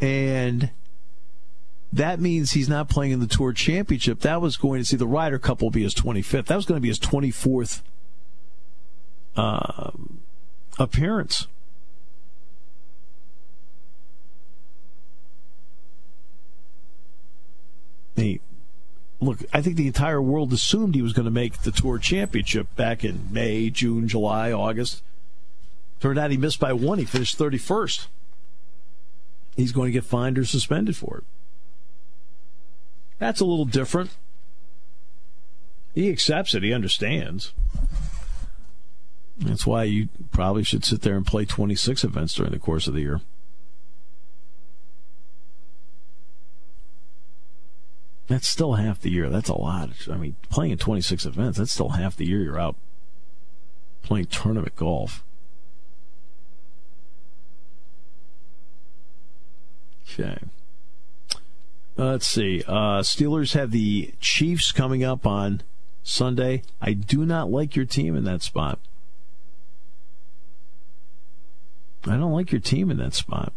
And 0.00 0.70
that 1.92 2.20
means 2.20 2.52
he's 2.52 2.68
not 2.68 2.88
playing 2.88 3.12
in 3.12 3.20
the 3.20 3.26
Tour 3.26 3.52
Championship. 3.52 4.20
That 4.20 4.40
was 4.40 4.56
going 4.56 4.80
to 4.80 4.84
see 4.84 4.96
the 4.96 5.06
Ryder 5.06 5.38
Cup 5.38 5.60
will 5.60 5.70
be 5.70 5.82
his 5.82 5.94
25th. 5.94 6.46
That 6.46 6.56
was 6.56 6.66
going 6.66 6.76
to 6.76 6.82
be 6.82 6.88
his 6.88 7.00
24th 7.00 7.82
uh, 9.36 9.90
appearance. 10.78 11.48
He, 18.14 18.40
look, 19.20 19.38
I 19.52 19.62
think 19.62 19.76
the 19.76 19.86
entire 19.86 20.20
world 20.20 20.52
assumed 20.52 20.94
he 20.94 21.02
was 21.02 21.12
going 21.12 21.24
to 21.24 21.30
make 21.30 21.62
the 21.62 21.70
Tour 21.70 21.98
Championship 21.98 22.74
back 22.76 23.04
in 23.04 23.28
May, 23.30 23.70
June, 23.70 24.08
July, 24.08 24.52
August. 24.52 25.02
Turned 26.00 26.18
out 26.18 26.30
he 26.30 26.36
missed 26.36 26.60
by 26.60 26.72
one. 26.72 26.98
He 26.98 27.04
finished 27.04 27.38
31st. 27.38 28.06
He's 29.56 29.72
going 29.72 29.86
to 29.86 29.92
get 29.92 30.04
fined 30.04 30.38
or 30.38 30.44
suspended 30.44 30.96
for 30.96 31.18
it. 31.18 31.24
That's 33.18 33.40
a 33.40 33.46
little 33.46 33.64
different. 33.64 34.10
He 35.94 36.10
accepts 36.10 36.54
it. 36.54 36.62
He 36.62 36.74
understands. 36.74 37.54
That's 39.38 39.66
why 39.66 39.84
you 39.84 40.08
probably 40.30 40.62
should 40.62 40.84
sit 40.84 41.00
there 41.00 41.16
and 41.16 41.26
play 41.26 41.46
26 41.46 42.04
events 42.04 42.34
during 42.34 42.52
the 42.52 42.58
course 42.58 42.86
of 42.86 42.92
the 42.92 43.00
year. 43.00 43.20
That's 48.28 48.48
still 48.48 48.74
half 48.74 49.00
the 49.00 49.10
year. 49.10 49.28
That's 49.28 49.48
a 49.48 49.56
lot. 49.56 49.90
I 50.10 50.16
mean, 50.16 50.36
playing 50.50 50.72
in 50.72 50.78
26 50.78 51.26
events, 51.26 51.58
that's 51.58 51.72
still 51.72 51.90
half 51.90 52.16
the 52.16 52.26
year 52.26 52.42
you're 52.42 52.58
out 52.58 52.76
playing 54.06 54.26
tournament 54.26 54.76
golf. 54.76 55.24
Okay. 60.08 60.38
Uh, 61.98 62.12
let's 62.12 62.26
see. 62.26 62.62
Uh, 62.66 63.00
Steelers 63.00 63.54
have 63.54 63.72
the 63.72 64.14
Chiefs 64.20 64.70
coming 64.70 65.02
up 65.02 65.26
on 65.26 65.62
Sunday. 66.04 66.62
I 66.80 66.92
do 66.92 67.26
not 67.26 67.50
like 67.50 67.74
your 67.74 67.84
team 67.84 68.14
in 68.14 68.24
that 68.24 68.42
spot. 68.42 68.78
I 72.06 72.16
don't 72.16 72.32
like 72.32 72.52
your 72.52 72.60
team 72.60 72.90
in 72.90 72.98
that 72.98 73.14
spot. 73.14 73.52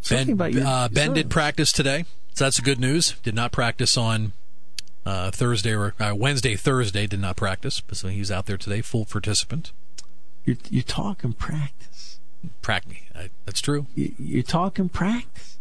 Something 0.00 0.36
ben, 0.36 0.52
your, 0.52 0.64
uh, 0.64 0.88
ben 0.88 1.12
did 1.12 1.28
practice 1.28 1.72
today, 1.72 2.04
so 2.38 2.44
that's 2.44 2.60
good 2.60 2.78
news. 2.78 3.16
Did 3.24 3.34
not 3.34 3.50
practice 3.50 3.96
on 3.96 4.32
uh, 5.04 5.32
Thursday 5.32 5.74
or 5.74 5.94
uh, 5.98 6.14
Wednesday, 6.14 6.54
Thursday. 6.54 7.08
Did 7.08 7.18
not 7.18 7.34
practice, 7.34 7.80
but 7.80 7.96
so 7.96 8.06
he's 8.06 8.30
out 8.30 8.46
there 8.46 8.56
today, 8.56 8.80
full 8.80 9.04
participant. 9.04 9.72
You're, 10.44 10.56
you're 10.70 10.84
talking 10.84 11.32
practice. 11.32 12.20
Practice. 12.62 12.98
That's 13.44 13.60
true. 13.60 13.88
You, 13.96 14.38
are 14.38 14.42
talking 14.44 14.88
practice. 14.88 15.58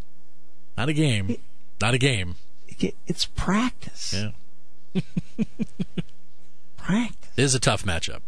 Not 0.78 0.88
a 0.88 0.94
game. 0.94 1.32
It, 1.32 1.40
Not 1.82 1.96
a 1.96 1.98
game. 1.98 2.36
It, 2.68 2.94
it's 3.08 3.26
practice. 3.26 4.14
Yeah. 4.14 5.02
practice. 6.78 7.32
It 7.36 7.42
is 7.42 7.56
a 7.56 7.60
tough 7.60 7.86
matchup. 7.86 8.22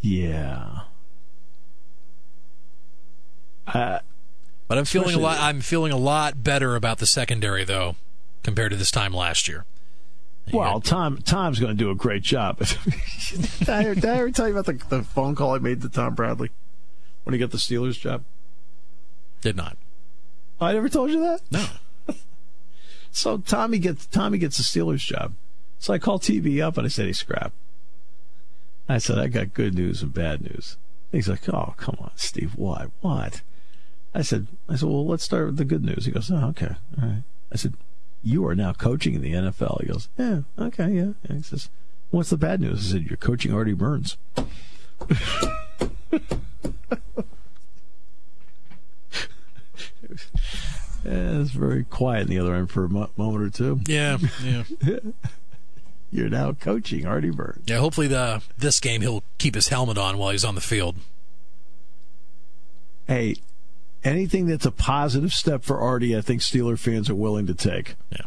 Yeah. 0.00 0.80
Uh, 3.68 4.00
but 4.72 4.78
I'm 4.78 4.86
feeling 4.86 5.14
a 5.14 5.18
lot. 5.18 5.38
I'm 5.38 5.60
feeling 5.60 5.92
a 5.92 5.98
lot 5.98 6.42
better 6.42 6.76
about 6.76 6.96
the 6.96 7.04
secondary 7.04 7.62
though, 7.62 7.96
compared 8.42 8.70
to 8.70 8.76
this 8.78 8.90
time 8.90 9.12
last 9.12 9.46
year. 9.46 9.66
well, 10.50 10.80
Tom 10.80 11.18
Tom's 11.18 11.60
going 11.60 11.76
to 11.76 11.78
do 11.78 11.90
a 11.90 11.94
great 11.94 12.22
job. 12.22 12.56
did, 13.28 13.68
I, 13.68 13.82
did, 13.82 14.06
I, 14.06 14.16
ever 14.16 14.30
tell 14.30 14.48
you 14.48 14.56
about 14.56 14.64
the, 14.64 14.82
the 14.88 15.02
phone 15.02 15.34
call 15.34 15.54
I 15.54 15.58
made 15.58 15.82
to 15.82 15.90
Tom 15.90 16.14
Bradley 16.14 16.52
when 17.24 17.34
he 17.34 17.38
got 17.38 17.50
the 17.50 17.58
Steelers 17.58 18.00
job? 18.00 18.24
Did 19.42 19.58
not. 19.58 19.76
I 20.58 20.72
never 20.72 20.88
told 20.88 21.10
you 21.10 21.20
that. 21.20 21.42
No. 21.50 21.66
so 23.10 23.36
Tommy 23.36 23.78
gets 23.78 24.06
Tommy 24.06 24.38
gets 24.38 24.56
the 24.56 24.62
Steelers 24.62 25.04
job. 25.04 25.34
So 25.80 25.92
I 25.92 25.98
call 25.98 26.18
TV 26.18 26.66
up 26.66 26.78
and 26.78 26.86
I 26.86 26.88
said, 26.88 27.04
"Hey, 27.04 27.12
scrap." 27.12 27.52
I 28.88 28.96
said, 28.96 29.18
"I 29.18 29.26
got 29.26 29.52
good 29.52 29.74
news 29.74 30.00
and 30.00 30.14
bad 30.14 30.40
news." 30.40 30.78
He's 31.10 31.28
like, 31.28 31.46
"Oh, 31.50 31.74
come 31.76 31.98
on, 32.00 32.12
Steve. 32.16 32.52
What? 32.56 32.90
What?" 33.02 33.42
I 34.14 34.22
said, 34.22 34.46
"I 34.68 34.76
said, 34.76 34.88
well, 34.88 35.06
let's 35.06 35.24
start 35.24 35.46
with 35.46 35.56
the 35.56 35.64
good 35.64 35.84
news." 35.84 36.04
He 36.04 36.12
goes, 36.12 36.30
"Oh, 36.30 36.48
okay, 36.48 36.76
all 37.00 37.08
right." 37.08 37.22
I 37.52 37.56
said, 37.56 37.74
"You 38.22 38.46
are 38.46 38.54
now 38.54 38.72
coaching 38.72 39.14
in 39.14 39.22
the 39.22 39.32
NFL." 39.32 39.80
He 39.80 39.86
goes, 39.88 40.08
"Yeah, 40.18 40.40
okay, 40.58 40.90
yeah." 40.90 41.12
yeah. 41.28 41.36
He 41.36 41.42
says, 41.42 41.70
"What's 42.10 42.30
the 42.30 42.36
bad 42.36 42.60
news?" 42.60 42.88
I 42.88 42.92
said, 42.92 43.02
"You're 43.08 43.16
coaching 43.16 43.52
Artie 43.54 43.72
Burns." 43.72 44.16
Yeah, 51.04 51.40
it's 51.40 51.50
very 51.50 51.84
quiet 51.84 52.22
in 52.22 52.28
the 52.28 52.38
other 52.38 52.54
end 52.54 52.70
for 52.70 52.84
a 52.84 52.88
mo- 52.88 53.10
moment 53.16 53.42
or 53.42 53.50
two. 53.50 53.80
Yeah, 53.86 54.18
yeah. 54.42 54.62
You're 56.12 56.28
now 56.28 56.52
coaching 56.52 57.06
Artie 57.06 57.30
Bird. 57.30 57.62
Yeah, 57.66 57.78
hopefully 57.78 58.06
the 58.06 58.42
this 58.58 58.78
game 58.78 59.00
he'll 59.00 59.24
keep 59.38 59.54
his 59.54 59.68
helmet 59.68 59.98
on 59.98 60.18
while 60.18 60.30
he's 60.30 60.44
on 60.44 60.54
the 60.54 60.60
field. 60.60 60.96
Hey, 63.08 63.36
anything 64.04 64.46
that's 64.46 64.66
a 64.66 64.70
positive 64.70 65.32
step 65.32 65.64
for 65.64 65.80
Artie, 65.80 66.16
I 66.16 66.20
think 66.20 66.40
Steeler 66.40 66.78
fans 66.78 67.08
are 67.08 67.14
willing 67.14 67.46
to 67.46 67.54
take. 67.54 67.96
Yeah. 68.10 68.26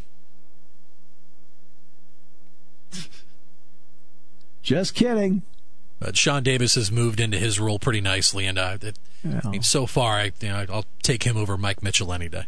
Just 4.62 4.96
kidding. 4.96 5.44
But 6.00 6.18
Sean 6.18 6.44
Davis 6.44 6.76
has 6.76 6.92
moved 6.92 7.20
into 7.20 7.38
his 7.38 7.60
role 7.60 7.80
pretty 7.80 8.02
nicely, 8.02 8.46
and 8.46 8.58
uh, 8.58 8.78
it, 8.82 9.00
yeah. 9.24 9.42
I 9.44 9.50
mean, 9.50 9.62
so 9.62 9.86
far, 9.86 10.16
I, 10.16 10.32
you 10.42 10.50
know, 10.50 10.66
I'll 10.70 10.86
take 11.02 11.24
him 11.24 11.38
over 11.38 11.58
Mike 11.58 11.82
Mitchell 11.82 12.12
any 12.12 12.28
day. 12.28 12.46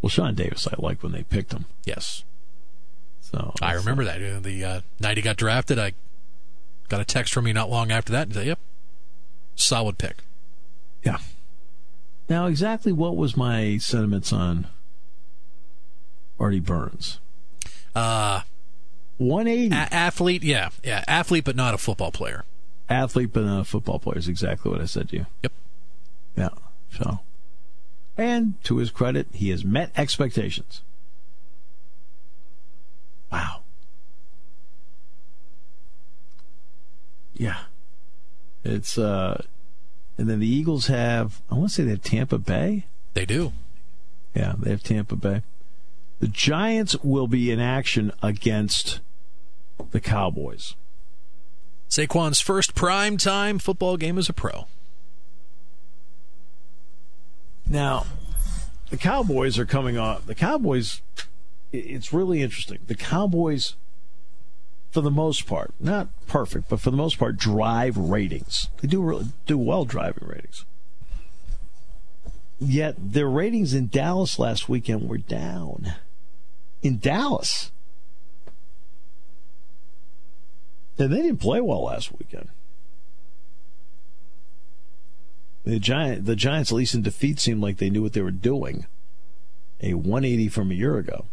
Well, 0.00 0.10
Sean 0.10 0.34
Davis, 0.34 0.66
I 0.66 0.74
like 0.78 1.02
when 1.02 1.12
they 1.12 1.22
picked 1.22 1.52
him. 1.52 1.66
Yes. 1.84 2.24
So 3.20 3.54
I 3.62 3.74
remember 3.74 4.04
that 4.04 4.42
the 4.42 4.64
uh, 4.64 4.80
night 4.98 5.16
he 5.16 5.22
got 5.22 5.36
drafted. 5.36 5.78
I 5.78 5.92
got 6.88 7.00
a 7.00 7.04
text 7.04 7.32
from 7.32 7.46
you 7.46 7.54
not 7.54 7.70
long 7.70 7.92
after 7.92 8.12
that 8.12 8.26
and 8.26 8.34
said, 8.34 8.46
"Yep, 8.46 8.58
solid 9.54 9.96
pick." 9.96 10.18
Yeah. 11.02 11.18
Now, 12.28 12.46
exactly 12.46 12.92
what 12.92 13.16
was 13.16 13.36
my 13.36 13.78
sentiments 13.78 14.32
on 14.32 14.66
Artie 16.38 16.60
Burns? 16.60 17.18
Uh 17.94 18.42
180. 19.18 19.74
A- 19.74 19.78
athlete, 19.94 20.42
yeah, 20.42 20.70
yeah, 20.82 21.04
athlete, 21.06 21.44
but 21.44 21.56
not 21.56 21.74
a 21.74 21.78
football 21.78 22.10
player. 22.10 22.44
Athlete, 22.88 23.32
but 23.32 23.44
not 23.44 23.60
a 23.60 23.64
football 23.64 23.98
player 23.98 24.18
is 24.18 24.28
exactly 24.28 24.70
what 24.70 24.80
I 24.80 24.86
said 24.86 25.10
to 25.10 25.16
you. 25.16 25.26
Yep. 25.42 25.52
Yeah. 26.36 26.48
So 26.90 27.20
and 28.16 28.62
to 28.64 28.78
his 28.78 28.90
credit, 28.90 29.28
he 29.32 29.50
has 29.50 29.64
met 29.64 29.90
expectations. 29.96 30.82
Wow. 33.30 33.62
Yeah. 37.34 37.60
It's 38.64 38.98
uh 38.98 39.42
and 40.18 40.28
then 40.28 40.40
the 40.40 40.48
Eagles 40.48 40.86
have 40.86 41.42
I 41.50 41.54
want 41.54 41.70
to 41.70 41.74
say 41.74 41.84
they 41.84 41.90
have 41.90 42.02
Tampa 42.02 42.38
Bay. 42.38 42.86
They 43.14 43.26
do. 43.26 43.52
Yeah, 44.34 44.54
they 44.58 44.70
have 44.70 44.82
Tampa 44.82 45.16
Bay. 45.16 45.42
The 46.20 46.28
Giants 46.28 46.96
will 47.02 47.26
be 47.26 47.50
in 47.50 47.60
action 47.60 48.12
against 48.22 49.00
the 49.90 50.00
Cowboys. 50.00 50.74
Saquon's 51.88 52.40
first 52.40 52.74
prime 52.74 53.16
time 53.16 53.58
football 53.58 53.96
game 53.96 54.16
as 54.16 54.28
a 54.28 54.32
pro. 54.32 54.66
Now, 57.68 58.06
the 58.90 58.96
Cowboys 58.96 59.58
are 59.58 59.66
coming 59.66 59.98
on. 59.98 60.22
The 60.26 60.34
Cowboys, 60.34 61.02
it's 61.72 62.12
really 62.12 62.42
interesting. 62.42 62.78
The 62.86 62.94
Cowboys, 62.94 63.76
for 64.92 65.00
the 65.00 65.10
most 65.10 65.46
part, 65.46 65.72
not 65.80 66.08
perfect, 66.26 66.68
but 66.68 66.78
for 66.78 66.90
the 66.90 66.96
most 66.98 67.18
part, 67.18 67.38
drive 67.38 67.96
ratings. 67.96 68.68
They 68.80 68.88
do 68.88 69.02
really 69.02 69.28
do 69.46 69.56
well 69.56 69.86
driving 69.86 70.28
ratings. 70.28 70.66
Yet 72.60 72.96
their 72.98 73.28
ratings 73.28 73.72
in 73.72 73.88
Dallas 73.88 74.38
last 74.38 74.68
weekend 74.68 75.08
were 75.08 75.18
down. 75.18 75.94
In 76.82 76.98
Dallas. 76.98 77.72
And 80.98 81.10
they 81.10 81.22
didn't 81.22 81.38
play 81.38 81.62
well 81.62 81.84
last 81.84 82.12
weekend. 82.12 82.50
The 85.64 85.78
Giant, 85.78 86.26
the 86.26 86.36
Giants, 86.36 86.70
at 86.70 86.76
least 86.76 86.94
in 86.94 87.02
defeat, 87.02 87.40
seemed 87.40 87.62
like 87.62 87.78
they 87.78 87.88
knew 87.88 88.02
what 88.02 88.12
they 88.12 88.20
were 88.20 88.30
doing. 88.30 88.86
A 89.80 89.94
180 89.94 90.48
from 90.48 90.70
a 90.70 90.74
year 90.74 90.98
ago. 90.98 91.24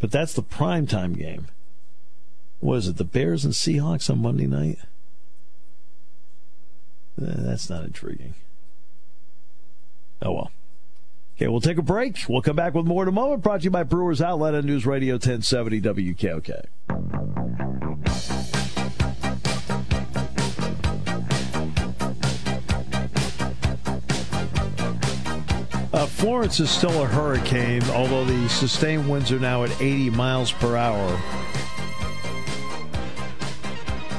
But 0.00 0.10
that's 0.10 0.32
the 0.32 0.42
prime 0.42 0.86
time 0.86 1.14
game. 1.14 1.48
Was 2.60 2.88
it? 2.88 2.96
The 2.96 3.04
Bears 3.04 3.44
and 3.44 3.54
Seahawks 3.54 4.10
on 4.10 4.20
Monday 4.20 4.46
night. 4.46 4.78
Eh, 7.20 7.34
that's 7.36 7.68
not 7.68 7.84
intriguing. 7.84 8.34
Oh 10.22 10.32
well. 10.32 10.50
Okay, 11.36 11.46
we'll 11.46 11.60
take 11.60 11.78
a 11.78 11.82
break. 11.82 12.16
We'll 12.28 12.42
come 12.42 12.56
back 12.56 12.74
with 12.74 12.84
more 12.84 13.04
in 13.04 13.08
a 13.08 13.12
moment. 13.12 13.42
Brought 13.42 13.60
to 13.60 13.64
you 13.64 13.70
by 13.70 13.84
Brewers 13.84 14.20
Outlet 14.20 14.56
on 14.56 14.66
News 14.66 14.84
Radio 14.84 15.14
1070 15.14 15.80
WKOK. 15.80 17.67
Florence 26.18 26.58
is 26.58 26.68
still 26.68 27.04
a 27.04 27.06
hurricane, 27.06 27.80
although 27.90 28.24
the 28.24 28.48
sustained 28.48 29.08
winds 29.08 29.30
are 29.30 29.38
now 29.38 29.62
at 29.62 29.70
80 29.80 30.10
miles 30.10 30.50
per 30.50 30.76
hour. 30.76 31.16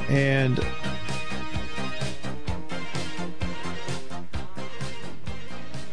And 0.08 0.58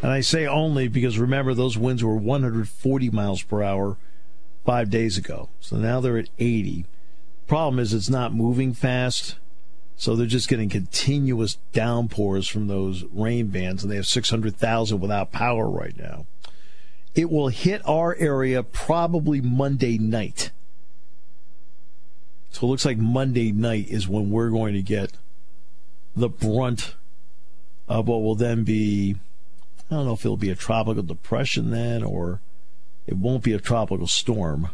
and 0.02 0.10
I 0.10 0.22
say 0.22 0.48
only 0.48 0.88
because 0.88 1.20
remember 1.20 1.54
those 1.54 1.78
winds 1.78 2.02
were 2.02 2.16
140 2.16 3.10
miles 3.10 3.44
per 3.44 3.62
hour 3.62 3.98
five 4.64 4.90
days 4.90 5.18
ago. 5.18 5.50
So 5.60 5.76
now 5.76 6.00
they're 6.00 6.18
at 6.18 6.30
80. 6.40 6.86
Problem 7.48 7.80
is 7.80 7.94
it's 7.94 8.10
not 8.10 8.34
moving 8.34 8.74
fast. 8.74 9.36
So 10.00 10.16
they're 10.16 10.28
just 10.28 10.48
getting 10.48 10.70
continuous 10.70 11.58
downpours 11.74 12.48
from 12.48 12.68
those 12.68 13.04
rain 13.12 13.48
bands, 13.48 13.82
and 13.82 13.92
they 13.92 13.96
have 13.96 14.06
600,000 14.06 15.00
without 15.00 15.32
power 15.32 15.68
right 15.68 15.98
now. 15.98 16.28
It 17.16 17.32
will 17.32 17.48
hit 17.48 17.82
our 17.84 18.16
area 18.16 18.62
probably 18.62 19.42
Monday 19.42 19.98
night. 19.98 20.52
So 22.52 22.68
it 22.68 22.70
looks 22.70 22.86
like 22.86 23.00
Monday 23.00 23.52
night 23.52 23.88
is 23.90 24.08
when 24.08 24.30
we're 24.30 24.52
going 24.52 24.76
to 24.76 24.84
get 24.84 25.14
the 26.16 26.30
brunt 26.30 26.94
of 27.88 28.08
what 28.08 28.22
will 28.22 28.36
then 28.36 28.64
be, 28.64 29.16
I 29.90 29.96
don't 29.96 30.06
know 30.06 30.14
if 30.14 30.24
it'll 30.24 30.38
be 30.38 30.52
a 30.52 30.56
tropical 30.56 31.02
depression 31.02 31.72
then 31.72 32.04
or 32.04 32.40
it 33.08 33.18
won't 33.18 33.44
be 33.44 33.54
a 33.54 33.60
tropical 33.60 34.08
storm. 34.08 34.70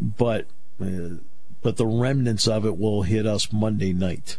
But. 0.00 0.46
Uh, 0.82 1.18
but 1.62 1.76
the 1.76 1.86
remnants 1.86 2.46
of 2.46 2.64
it 2.64 2.78
will 2.78 3.02
hit 3.02 3.26
us 3.26 3.52
Monday 3.52 3.92
night. 3.92 4.38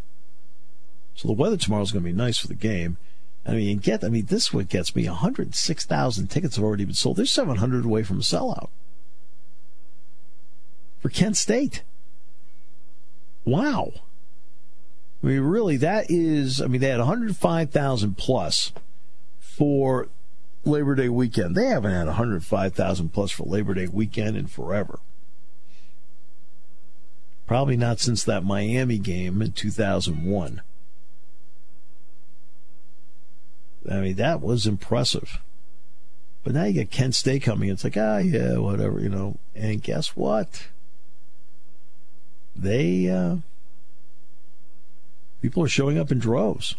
So 1.15 1.27
the 1.27 1.33
weather 1.33 1.57
tomorrow 1.57 1.83
is 1.83 1.91
going 1.91 2.03
to 2.03 2.09
be 2.09 2.15
nice 2.15 2.37
for 2.37 2.47
the 2.47 2.53
game. 2.53 2.97
I 3.45 3.53
mean, 3.53 3.79
get 3.79 4.03
I 4.03 4.09
mean, 4.09 4.25
this 4.25 4.47
is 4.47 4.53
what 4.53 4.69
gets 4.69 4.95
me. 4.95 5.07
106,000 5.07 6.27
tickets 6.27 6.55
have 6.55 6.63
already 6.63 6.85
been 6.85 6.93
sold. 6.93 7.17
There's 7.17 7.31
700 7.31 7.85
away 7.85 8.03
from 8.03 8.17
a 8.17 8.21
sellout 8.21 8.69
for 10.99 11.09
Kent 11.09 11.37
State. 11.37 11.83
Wow. 13.45 13.93
I 15.23 15.27
mean, 15.27 15.41
really, 15.41 15.77
that 15.77 16.05
is. 16.09 16.61
I 16.61 16.67
mean, 16.67 16.81
they 16.81 16.89
had 16.89 16.99
105,000 16.99 18.17
plus 18.17 18.71
for 19.39 20.07
Labor 20.63 20.95
Day 20.95 21.09
weekend. 21.09 21.55
They 21.55 21.65
haven't 21.65 21.91
had 21.91 22.07
105,000 22.07 23.09
plus 23.09 23.31
for 23.31 23.43
Labor 23.43 23.73
Day 23.73 23.87
weekend 23.87 24.37
in 24.37 24.47
forever. 24.47 24.99
Probably 27.49 27.77
not 27.77 27.99
since 27.99 28.23
that 28.25 28.43
Miami 28.43 28.99
game 28.99 29.41
in 29.41 29.53
2001. 29.53 30.61
I 33.89 33.95
mean, 33.95 34.15
that 34.17 34.39
was 34.39 34.67
impressive. 34.67 35.39
But 36.43 36.53
now 36.53 36.65
you 36.65 36.73
get 36.73 36.91
Kent 36.91 37.15
State 37.15 37.41
coming. 37.41 37.69
It's 37.69 37.83
like, 37.83 37.97
ah, 37.97 38.19
yeah, 38.19 38.57
whatever, 38.57 38.99
you 38.99 39.09
know. 39.09 39.39
And 39.55 39.81
guess 39.81 40.15
what? 40.15 40.67
They, 42.55 43.09
uh, 43.09 43.37
people 45.41 45.63
are 45.63 45.67
showing 45.67 45.97
up 45.97 46.11
in 46.11 46.19
droves. 46.19 46.75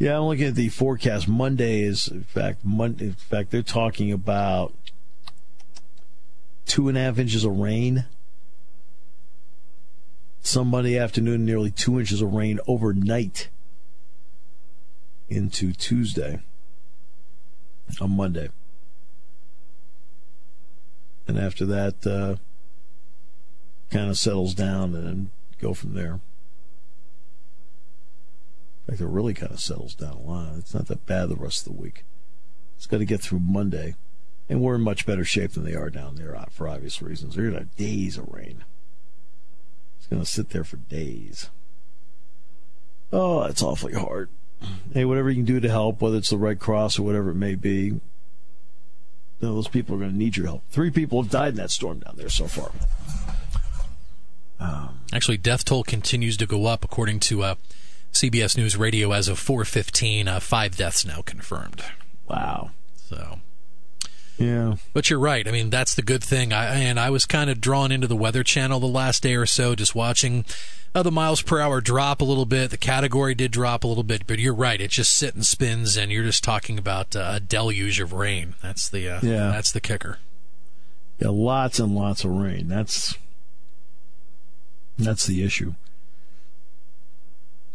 Yeah, 0.00 0.16
I'm 0.16 0.24
looking 0.24 0.48
at 0.48 0.56
the 0.56 0.70
forecast. 0.70 1.28
Monday 1.28 1.82
is, 1.82 2.08
in 2.08 2.24
fact, 2.24 2.64
Monday. 2.64 3.04
In 3.04 3.12
fact, 3.12 3.52
they're 3.52 3.62
talking 3.62 4.10
about 4.10 4.72
two 6.66 6.88
and 6.88 6.96
a 6.96 7.00
half 7.00 7.18
inches 7.18 7.44
of 7.44 7.58
rain. 7.58 8.06
Some 10.40 10.68
Monday 10.68 10.98
afternoon, 10.98 11.44
nearly 11.44 11.70
two 11.70 11.98
inches 11.98 12.20
of 12.20 12.32
rain 12.32 12.60
overnight 12.66 13.48
into 15.28 15.72
Tuesday 15.72 16.40
on 18.00 18.10
Monday. 18.10 18.50
And 21.26 21.38
after 21.38 21.64
that, 21.66 22.06
uh, 22.06 22.36
kind 23.90 24.10
of 24.10 24.18
settles 24.18 24.54
down 24.54 24.94
and 24.94 25.06
then 25.06 25.30
go 25.58 25.72
from 25.72 25.94
there. 25.94 26.20
In 28.86 28.92
fact, 28.92 29.00
it 29.00 29.06
really 29.06 29.32
kind 29.32 29.52
of 29.52 29.60
settles 29.60 29.94
down 29.94 30.12
a 30.12 30.20
lot. 30.20 30.56
It's 30.58 30.74
not 30.74 30.88
that 30.88 31.06
bad 31.06 31.30
the 31.30 31.36
rest 31.36 31.66
of 31.66 31.74
the 31.74 31.80
week. 31.80 32.04
It's 32.76 32.86
got 32.86 32.98
to 32.98 33.06
get 33.06 33.20
through 33.20 33.40
Monday. 33.40 33.94
And 34.48 34.60
we're 34.60 34.74
in 34.74 34.82
much 34.82 35.06
better 35.06 35.24
shape 35.24 35.52
than 35.52 35.64
they 35.64 35.74
are 35.74 35.90
down 35.90 36.16
there 36.16 36.36
uh, 36.36 36.46
for 36.50 36.68
obvious 36.68 37.00
reasons. 37.00 37.34
They're 37.34 37.44
going 37.44 37.54
to 37.54 37.60
have 37.60 37.76
days 37.76 38.18
of 38.18 38.28
rain. 38.28 38.64
It's 39.98 40.06
going 40.06 40.20
to 40.20 40.26
sit 40.26 40.50
there 40.50 40.64
for 40.64 40.76
days. 40.76 41.48
Oh, 43.12 43.42
it's 43.44 43.62
awfully 43.62 43.94
hard. 43.94 44.28
Hey, 44.92 45.04
whatever 45.04 45.30
you 45.30 45.36
can 45.36 45.44
do 45.44 45.60
to 45.60 45.68
help, 45.68 46.00
whether 46.00 46.16
it's 46.16 46.30
the 46.30 46.36
Red 46.36 46.58
Cross 46.58 46.98
or 46.98 47.02
whatever 47.02 47.30
it 47.30 47.36
may 47.36 47.54
be, 47.54 48.00
those 49.40 49.68
people 49.68 49.94
are 49.94 49.98
going 49.98 50.12
to 50.12 50.16
need 50.16 50.36
your 50.36 50.46
help. 50.46 50.62
Three 50.70 50.90
people 50.90 51.22
have 51.22 51.30
died 51.30 51.50
in 51.50 51.56
that 51.56 51.70
storm 51.70 52.00
down 52.00 52.16
there 52.16 52.28
so 52.28 52.46
far. 52.46 52.70
Um, 54.60 55.00
Actually, 55.12 55.36
death 55.36 55.64
toll 55.64 55.84
continues 55.84 56.36
to 56.38 56.46
go 56.46 56.66
up, 56.66 56.84
according 56.84 57.20
to 57.20 57.42
uh, 57.42 57.54
CBS 58.12 58.56
News 58.56 58.76
Radio. 58.76 59.12
As 59.12 59.28
of 59.28 59.38
4:15, 59.38 60.28
uh, 60.28 60.40
five 60.40 60.76
deaths 60.76 61.04
now 61.04 61.22
confirmed. 61.22 61.84
Wow. 62.28 62.70
So 62.96 63.40
yeah. 64.38 64.76
But 64.92 65.10
you're 65.10 65.18
right. 65.18 65.46
I 65.46 65.50
mean, 65.50 65.70
that's 65.70 65.94
the 65.94 66.02
good 66.02 66.22
thing. 66.22 66.52
I, 66.52 66.74
and 66.76 66.98
I 66.98 67.10
was 67.10 67.26
kind 67.26 67.50
of 67.50 67.60
drawn 67.60 67.92
into 67.92 68.06
the 68.06 68.16
Weather 68.16 68.42
Channel 68.42 68.80
the 68.80 68.86
last 68.86 69.22
day 69.22 69.34
or 69.34 69.46
so, 69.46 69.74
just 69.74 69.94
watching 69.94 70.44
uh, 70.94 71.02
the 71.02 71.10
miles 71.10 71.42
per 71.42 71.60
hour 71.60 71.80
drop 71.80 72.20
a 72.20 72.24
little 72.24 72.46
bit. 72.46 72.70
The 72.70 72.76
category 72.76 73.34
did 73.34 73.50
drop 73.50 73.84
a 73.84 73.86
little 73.86 74.02
bit, 74.02 74.26
but 74.26 74.38
you're 74.38 74.54
right. 74.54 74.80
It 74.80 74.90
just 74.90 75.14
sits 75.14 75.34
and 75.34 75.46
spins, 75.46 75.96
and 75.96 76.12
you're 76.12 76.24
just 76.24 76.44
talking 76.44 76.78
about 76.78 77.16
uh, 77.16 77.32
a 77.34 77.40
deluge 77.40 78.00
of 78.00 78.12
rain. 78.12 78.54
That's 78.62 78.88
the 78.88 79.08
uh, 79.08 79.20
yeah. 79.22 79.50
That's 79.50 79.72
the 79.72 79.80
kicker. 79.80 80.18
Yeah, 81.18 81.28
lots 81.28 81.78
and 81.78 81.94
lots 81.94 82.24
of 82.24 82.32
rain. 82.32 82.68
That's 82.68 83.16
that's 84.98 85.26
the 85.26 85.44
issue. 85.44 85.74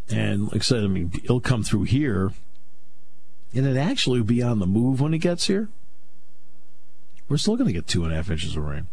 And 0.09 0.47
like 0.47 0.57
I 0.57 0.59
said, 0.59 0.83
I 0.83 0.87
mean, 0.87 1.11
it'll 1.23 1.39
come 1.39 1.63
through 1.63 1.83
here, 1.83 2.31
and 3.53 3.67
it 3.67 3.77
actually 3.77 4.19
will 4.19 4.27
be 4.27 4.41
on 4.41 4.59
the 4.59 4.65
move 4.65 4.99
when 5.01 5.13
it 5.13 5.19
gets 5.19 5.47
here. 5.47 5.69
We're 7.29 7.37
still 7.37 7.55
going 7.55 7.67
to 7.67 7.73
get 7.73 7.87
two 7.87 8.03
and 8.03 8.11
a 8.11 8.15
half 8.15 8.31
inches 8.31 8.57
of 8.57 8.65
rain. 8.65 8.87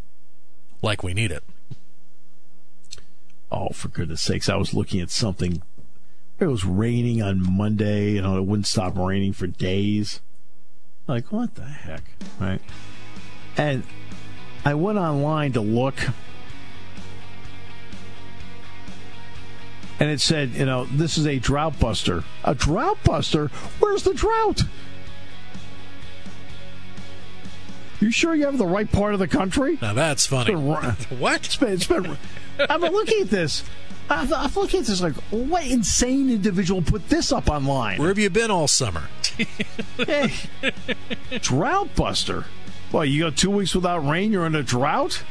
Like 0.83 1.03
we 1.03 1.14
need 1.14 1.33
it. 1.33 1.42
Oh, 3.51 3.70
for 3.70 3.88
goodness 3.88 4.20
sakes. 4.20 4.49
I 4.49 4.57
was 4.57 4.75
looking 4.75 5.01
at 5.01 5.11
something. 5.11 5.62
It 6.38 6.46
was 6.46 6.64
raining 6.64 7.22
on 7.22 7.57
Monday, 7.57 8.18
and 8.18 8.27
it 8.27 8.44
wouldn't 8.44 8.66
stop 8.66 8.99
raining 8.99 9.33
for 9.33 9.46
days. 9.46 10.20
Like, 11.09 11.33
what 11.33 11.55
the 11.55 11.64
heck? 11.64 12.03
Right? 12.38 12.61
And 13.57 13.85
I 14.64 14.75
went 14.75 14.99
online 14.99 15.53
to 15.53 15.62
look. 15.62 15.94
And 19.99 20.11
it 20.11 20.20
said, 20.20 20.51
you 20.51 20.66
know, 20.66 20.85
this 20.85 21.16
is 21.16 21.27
a 21.27 21.38
drought 21.38 21.81
buster. 21.81 22.22
A 22.44 22.55
drought 22.55 22.99
buster? 23.03 23.46
Where's 23.79 24.03
the 24.03 24.12
drought? 24.12 24.62
You 28.00 28.11
sure 28.11 28.35
you 28.35 28.44
have 28.44 28.59
the 28.59 28.66
right 28.66 28.90
part 28.90 29.14
of 29.14 29.20
the 29.20 29.28
country? 29.28 29.78
Now 29.80 29.94
that's 29.94 30.26
funny. 30.26 30.54
what? 30.54 31.46
It's 31.46 31.56
been, 31.56 31.72
it's 31.72 31.87
been, 31.87 32.16
I've 32.59 32.80
been 32.80 32.92
looking 32.92 33.22
at 33.22 33.30
this. 33.30 33.64
I've, 34.09 34.32
I've 34.32 34.56
looking 34.56 34.80
at 34.80 34.87
this 34.87 35.00
like, 35.00 35.14
what 35.30 35.66
insane 35.66 36.30
individual 36.30 36.80
put 36.82 37.09
this 37.09 37.32
up 37.32 37.48
online? 37.48 37.98
Where 37.98 38.09
have 38.09 38.18
you 38.18 38.30
been 38.30 38.50
all 38.50 38.68
summer? 38.68 39.09
hey, 39.96 40.32
drought 41.40 41.94
buster. 41.96 42.44
Well, 42.92 43.04
you 43.04 43.24
go 43.24 43.30
two 43.30 43.50
weeks 43.50 43.74
without 43.74 44.06
rain, 44.06 44.30
you're 44.30 44.46
in 44.46 44.54
a 44.54 44.62
drought? 44.62 45.22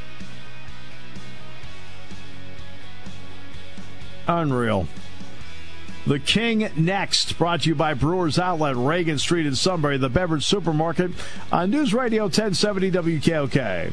Unreal. 4.28 4.88
The 6.06 6.20
King 6.20 6.70
next, 6.76 7.36
brought 7.36 7.62
to 7.62 7.68
you 7.68 7.74
by 7.74 7.94
Brewers 7.94 8.38
Outlet, 8.38 8.76
Reagan 8.76 9.18
Street 9.18 9.44
in 9.44 9.56
Sunbury, 9.56 9.98
the 9.98 10.08
beverage 10.08 10.46
supermarket 10.46 11.10
on 11.50 11.70
News 11.70 11.92
Radio 11.92 12.24
1070 12.24 12.92
WKOK. 12.92 13.92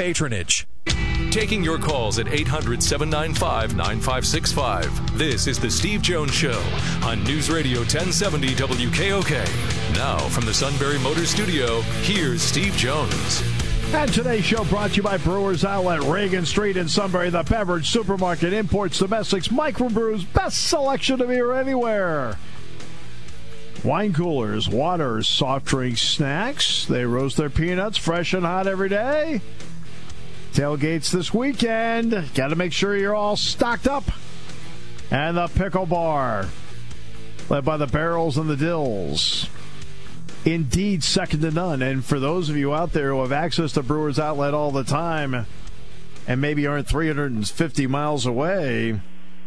patronage. 0.00 0.66
Taking 1.30 1.62
your 1.62 1.76
calls 1.76 2.18
at 2.18 2.26
800 2.26 2.82
795 2.82 3.76
9565. 3.76 5.18
This 5.18 5.46
is 5.46 5.58
The 5.58 5.70
Steve 5.70 6.00
Jones 6.00 6.32
Show 6.32 6.58
on 7.04 7.22
News 7.24 7.50
Radio 7.50 7.80
1070 7.80 8.54
WKOK. 8.54 9.94
Now, 9.94 10.16
from 10.30 10.46
the 10.46 10.54
Sunbury 10.54 10.98
Motor 11.00 11.26
Studio, 11.26 11.82
here's 12.00 12.40
Steve 12.40 12.72
Jones. 12.76 13.42
And 13.92 14.10
today's 14.10 14.42
show 14.42 14.64
brought 14.64 14.92
to 14.92 14.96
you 14.96 15.02
by 15.02 15.18
Brewers 15.18 15.66
Outlet, 15.66 16.00
Reagan 16.04 16.46
Street 16.46 16.78
in 16.78 16.88
Sunbury, 16.88 17.28
the 17.28 17.42
beverage 17.42 17.90
supermarket, 17.90 18.54
imports, 18.54 19.00
domestics, 19.00 19.48
microbrews, 19.48 20.24
best 20.32 20.68
selection 20.68 21.20
of 21.20 21.28
beer 21.28 21.52
anywhere. 21.52 22.38
Wine 23.84 24.14
coolers, 24.14 24.66
waters, 24.66 25.28
soft 25.28 25.66
drinks, 25.66 26.00
snacks. 26.00 26.86
They 26.86 27.04
roast 27.04 27.36
their 27.36 27.50
peanuts 27.50 27.98
fresh 27.98 28.32
and 28.32 28.46
hot 28.46 28.66
every 28.66 28.88
day. 28.88 29.42
Tailgates 30.52 31.10
this 31.10 31.32
weekend. 31.32 32.12
Got 32.34 32.48
to 32.48 32.56
make 32.56 32.72
sure 32.72 32.96
you're 32.96 33.14
all 33.14 33.36
stocked 33.36 33.86
up. 33.86 34.04
And 35.10 35.36
the 35.36 35.48
pickle 35.48 35.86
bar, 35.86 36.46
led 37.48 37.64
by 37.64 37.76
the 37.76 37.86
barrels 37.86 38.36
and 38.36 38.48
the 38.48 38.56
dills. 38.56 39.48
Indeed, 40.44 41.04
second 41.04 41.40
to 41.42 41.50
none. 41.50 41.82
And 41.82 42.04
for 42.04 42.18
those 42.18 42.48
of 42.48 42.56
you 42.56 42.74
out 42.74 42.92
there 42.92 43.10
who 43.10 43.20
have 43.20 43.32
access 43.32 43.72
to 43.72 43.82
Brewers 43.82 44.18
Outlet 44.18 44.54
all 44.54 44.70
the 44.70 44.84
time 44.84 45.46
and 46.26 46.40
maybe 46.40 46.66
aren't 46.66 46.88
350 46.88 47.86
miles 47.86 48.26
away, 48.26 49.00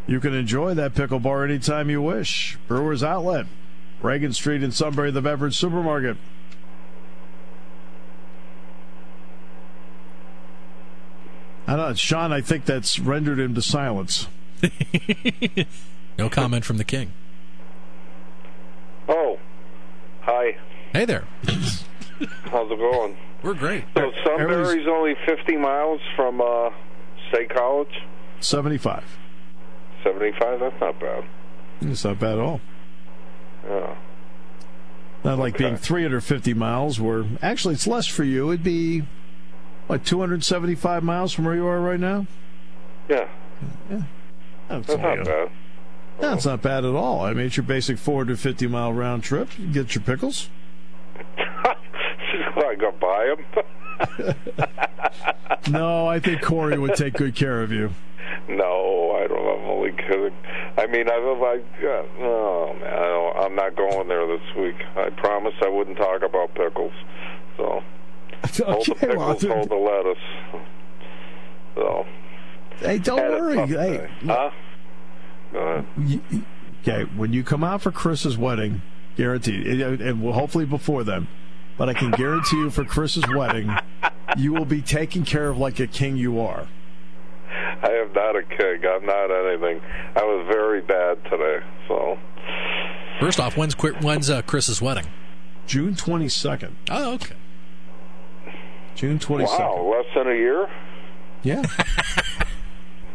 you 0.05 0.19
can 0.19 0.33
enjoy 0.33 0.73
that 0.73 0.95
pickle 0.95 1.19
bar 1.19 1.43
anytime 1.43 1.89
you 1.89 2.01
wish. 2.01 2.57
Brewers 2.67 3.03
Outlet, 3.03 3.45
Reagan 4.01 4.33
Street 4.33 4.63
in 4.63 4.71
Sunbury, 4.71 5.11
the 5.11 5.21
beverage 5.21 5.55
supermarket. 5.55 6.17
I 11.73 11.75
don't 11.75 11.87
know, 11.89 11.93
Sean, 11.95 12.31
I 12.31 12.41
think 12.41 12.65
that's 12.65 12.99
rendered 12.99 13.39
him 13.39 13.55
to 13.55 13.61
silence. 13.63 14.27
no 16.19 16.29
comment 16.29 16.63
from 16.65 16.77
the 16.77 16.83
king. 16.83 17.11
Oh, 19.09 19.39
hi. 20.21 20.55
Hey 20.91 21.05
there. 21.05 21.23
How's 21.47 22.69
it 22.71 22.77
going? 22.77 23.17
We're 23.41 23.55
great. 23.55 23.85
So 23.97 24.11
Sunbury's 24.23 24.87
only 24.87 25.15
50 25.25 25.57
miles 25.57 25.99
from 26.15 26.41
uh, 26.41 26.69
State 27.29 27.49
College? 27.49 28.03
75. 28.39 29.03
75? 30.03 30.59
That's 30.59 30.79
not 30.79 30.99
bad. 30.99 31.23
It's 31.81 32.03
not 32.05 32.19
bad 32.19 32.33
at 32.33 32.39
all. 32.39 32.61
Yeah. 33.67 33.95
Not 35.23 35.39
like 35.39 35.55
Okay. 35.55 35.63
being 35.63 35.77
350 35.77 36.53
miles, 36.53 36.99
where 36.99 37.25
actually 37.41 37.73
it's 37.73 37.87
less 37.87 38.05
for 38.05 38.23
you. 38.23 38.51
It'd 38.51 38.63
be, 38.63 39.05
what, 39.93 40.05
275 40.05 41.03
miles 41.03 41.33
from 41.33 41.45
where 41.45 41.53
you 41.53 41.67
are 41.67 41.79
right 41.79 41.99
now? 41.99 42.25
Yeah, 43.07 43.27
That's, 44.67 44.87
that's 44.87 44.99
not 44.99 45.23
bad. 45.23 45.51
That's 46.19 46.45
not 46.45 46.61
bad 46.63 46.83
at 46.83 46.95
all. 46.95 47.21
I 47.21 47.33
mean, 47.33 47.45
it's 47.45 47.57
your 47.57 47.63
basic 47.65 47.99
450 47.99 48.65
mile 48.67 48.91
round 48.91 49.23
trip. 49.23 49.49
You 49.59 49.67
get 49.67 49.93
your 49.93 50.03
pickles. 50.03 50.49
I 51.37 52.75
go 52.75 52.91
buy 52.91 53.35
them. 53.35 54.65
No, 55.69 56.07
I 56.07 56.19
think 56.19 56.41
Corey 56.41 56.77
would 56.77 56.95
take 56.95 57.13
good 57.13 57.35
care 57.35 57.61
of 57.61 57.71
you. 57.71 57.91
no, 58.49 59.11
I 59.15 59.27
don't. 59.27 59.39
I'm 59.47 59.69
only 59.69 59.91
kidding. 59.91 60.35
I 60.77 60.87
mean, 60.87 61.09
I 61.09 61.17
was 61.19 61.39
like, 61.39 61.83
uh, 61.83 62.25
oh 62.25 62.73
man, 62.81 62.93
I 62.93 62.99
don't, 62.99 63.37
I'm 63.37 63.55
not 63.55 63.75
going 63.77 64.07
there 64.09 64.27
this 64.27 64.55
week. 64.57 64.75
I 64.97 65.09
promised 65.11 65.57
I 65.63 65.69
wouldn't 65.69 65.95
talk 65.97 66.21
about 66.21 66.53
pickles. 66.55 66.91
So 67.55 67.81
hold 68.65 68.85
the 68.85 68.91
Okay, 68.91 69.15
well, 69.15 69.33
pickles, 69.35 69.43
hold 69.53 69.69
the 69.69 69.75
lettuce. 69.75 70.17
So 71.75 72.05
hey, 72.79 72.97
don't 72.99 73.17
worry. 73.17 73.55
tough 73.55 73.69
Hey, 73.69 74.09
huh? 74.25 74.51
Go 75.51 75.59
ahead. 75.59 75.85
y- 75.97 76.21
okay, 76.81 77.03
when 77.15 77.33
you 77.33 77.43
come 77.43 77.63
out 77.63 77.81
for 77.81 77.91
Chris's 77.91 78.37
wedding, 78.37 78.81
guaranteed, 79.15 79.65
and 79.81 80.01
and 80.01 80.21
well, 80.23 80.33
hopefully 80.33 80.65
before 80.65 81.03
then, 81.03 81.27
but 81.77 81.89
I 81.89 81.93
can 81.93 82.11
guarantee 82.11 82.57
you 82.57 82.69
for 82.69 82.83
Chris's 82.83 83.23
wedding, 83.35 83.71
you 84.37 84.53
will 84.53 84.65
be 84.65 84.81
taken 84.81 85.23
care 85.25 85.49
of 85.49 85.57
like 85.57 85.79
a 85.79 85.87
king 85.87 86.17
you 86.17 86.39
are. 86.39 86.67
I 87.81 87.89
am 87.89 88.13
not 88.13 88.35
a 88.35 88.43
king. 88.43 88.85
I'm 88.85 89.05
not 89.05 89.29
anything. 89.31 89.81
I 90.15 90.23
was 90.23 90.47
very 90.51 90.81
bad 90.81 91.23
today. 91.25 91.59
So 91.87 92.17
First 93.19 93.39
off, 93.39 93.55
when's 93.57 93.73
when's 94.01 94.29
uh, 94.29 94.41
Chris's 94.41 94.81
wedding? 94.81 95.05
June 95.67 95.93
22nd. 95.95 96.71
Oh, 96.89 97.13
okay. 97.13 97.35
June 98.95 99.19
22nd. 99.19 99.59
wow, 99.59 99.81
less 99.95 100.05
than 100.15 100.27
a 100.27 100.35
year. 100.35 100.69
Yeah. 101.43 101.63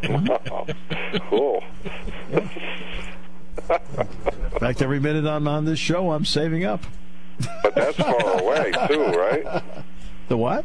Wow, 0.09 0.65
cool. 1.29 1.61
In 2.31 2.49
fact, 4.59 4.81
every 4.81 4.99
minute 4.99 5.25
I'm 5.25 5.47
on 5.47 5.65
this 5.65 5.77
show, 5.79 6.11
I'm 6.11 6.23
saving 6.25 6.63
up. 6.65 6.81
But 7.63 7.75
that's 7.75 7.97
far 7.97 8.39
away 8.41 8.71
too, 8.87 9.03
right? 9.07 9.61
The 10.29 10.37
what? 10.37 10.63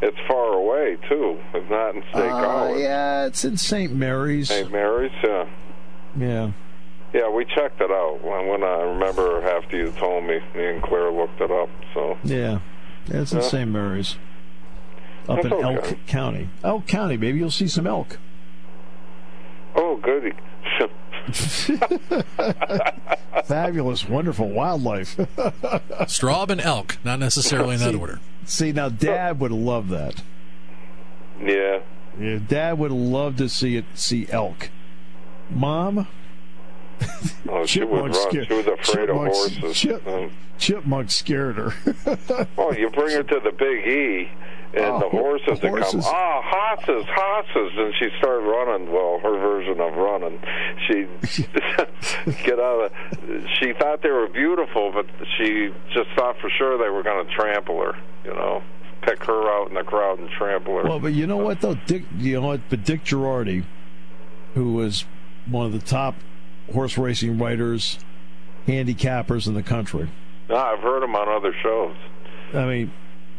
It's 0.00 0.16
far 0.28 0.54
away 0.54 0.96
too. 1.08 1.38
It's 1.54 1.70
not 1.70 1.94
in 1.96 2.02
State 2.10 2.30
Uh, 2.30 2.40
College. 2.40 2.80
yeah, 2.80 3.26
it's 3.26 3.44
in 3.44 3.56
St. 3.56 3.92
Mary's. 3.92 4.48
St. 4.48 4.70
Mary's. 4.70 5.12
Yeah. 5.22 5.46
Yeah. 6.16 6.50
Yeah, 7.12 7.28
we 7.30 7.44
checked 7.44 7.80
it 7.80 7.90
out 7.90 8.20
when, 8.22 8.46
when 8.48 8.62
I 8.64 8.80
remember 8.82 9.42
after 9.48 9.76
you 9.76 9.92
told 9.98 10.24
me. 10.24 10.40
Me 10.54 10.66
and 10.66 10.82
Claire 10.82 11.10
looked 11.10 11.40
it 11.40 11.50
up. 11.50 11.68
So 11.94 12.16
Yeah. 12.24 12.60
Yeah, 13.08 13.20
it's 13.22 13.32
in 13.32 13.38
Yeah. 13.40 13.44
St. 13.44 13.70
Mary's. 13.70 14.16
Up 15.28 15.42
That's 15.42 15.54
in. 15.54 15.62
Elk 15.64 15.96
County. 16.06 16.48
Elk 16.64 16.86
County, 16.86 17.16
maybe 17.16 17.38
you'll 17.38 17.50
see 17.50 17.68
some 17.68 17.86
elk. 17.86 18.18
Oh, 19.74 19.96
goody. 19.96 20.32
Fabulous, 23.44 24.08
wonderful 24.08 24.48
wildlife. 24.48 25.16
Straub 25.16 26.50
and 26.50 26.60
elk, 26.60 26.98
not 27.04 27.18
necessarily 27.18 27.74
in 27.74 27.80
that 27.80 27.94
order. 27.94 28.20
see, 28.44 28.72
now 28.72 28.88
Dad 28.88 29.40
would 29.40 29.52
love 29.52 29.88
that. 29.88 30.22
yeah. 31.42 31.80
Yeah, 32.20 32.38
Dad 32.46 32.78
would 32.78 32.92
love 32.92 33.36
to 33.38 33.48
see 33.48 33.76
it. 33.76 33.86
See 33.94 34.26
elk. 34.30 34.68
Mom, 35.48 36.06
Oh, 37.48 37.64
she 37.66 37.82
would 37.82 38.12
Chipmunk 38.12 38.14
run. 38.14 38.30
scared- 38.30 38.46
She 38.48 38.54
was 38.54 38.66
afraid 38.66 39.10
of 39.10 39.16
horses. 39.16 39.76
chip- 39.76 40.06
Um, 40.06 40.30
chipmunk 40.58 41.10
scared 41.10 41.56
her. 41.56 41.74
well, 42.56 42.74
you 42.74 42.90
bring 42.90 43.16
her 43.16 43.22
to 43.22 43.40
the 43.42 43.50
Big 43.50 43.86
E, 43.88 44.30
and 44.74 44.84
Oh, 44.84 44.98
the 45.00 45.08
horses 45.10 45.60
that 45.60 45.68
horses. 45.68 46.04
come, 46.04 46.14
ah, 46.14 46.40
horses, 46.44 47.04
horses, 47.08 47.72
and 47.76 47.94
she 47.98 48.08
started 48.18 48.44
running. 48.46 48.90
Well, 48.92 49.18
her 49.22 49.38
version 49.38 49.80
of 49.80 49.94
running, 49.94 50.40
she 50.86 51.06
get 52.44 52.58
out 52.58 52.90
of. 52.90 52.92
She 53.60 53.72
thought 53.74 54.02
they 54.02 54.10
were 54.10 54.28
beautiful, 54.28 54.92
but 54.92 55.06
she 55.36 55.70
just 55.92 56.08
thought 56.16 56.36
for 56.40 56.50
sure 56.50 56.78
they 56.78 56.88
were 56.90 57.02
going 57.02 57.26
to 57.26 57.32
trample 57.34 57.80
her. 57.82 57.94
You 58.24 58.34
know, 58.34 58.62
pick 59.02 59.22
her 59.24 59.48
out 59.60 59.68
in 59.68 59.74
the 59.74 59.82
crowd 59.84 60.18
and 60.18 60.28
trample 60.30 60.76
her. 60.78 60.84
Well, 60.84 61.00
but 61.00 61.12
you 61.12 61.26
know 61.26 61.36
what 61.38 61.60
though, 61.60 61.74
Dick. 61.86 62.04
You 62.16 62.40
know 62.40 62.46
what? 62.48 62.60
But 62.70 62.84
Dick 62.84 63.04
Girardi, 63.04 63.64
who 64.54 64.72
was 64.74 65.04
one 65.46 65.66
of 65.66 65.72
the 65.72 65.80
top 65.80 66.14
horse 66.72 66.96
racing 66.96 67.38
writers, 67.38 67.98
handicappers 68.66 69.46
in 69.46 69.54
the 69.54 69.62
country. 69.62 70.08
no, 70.48 70.56
I've 70.56 70.78
heard 70.80 71.02
him 71.02 71.14
on 71.16 71.28
other 71.28 71.54
shows. 71.62 71.96
I 72.54 72.64
mean, 72.66 72.92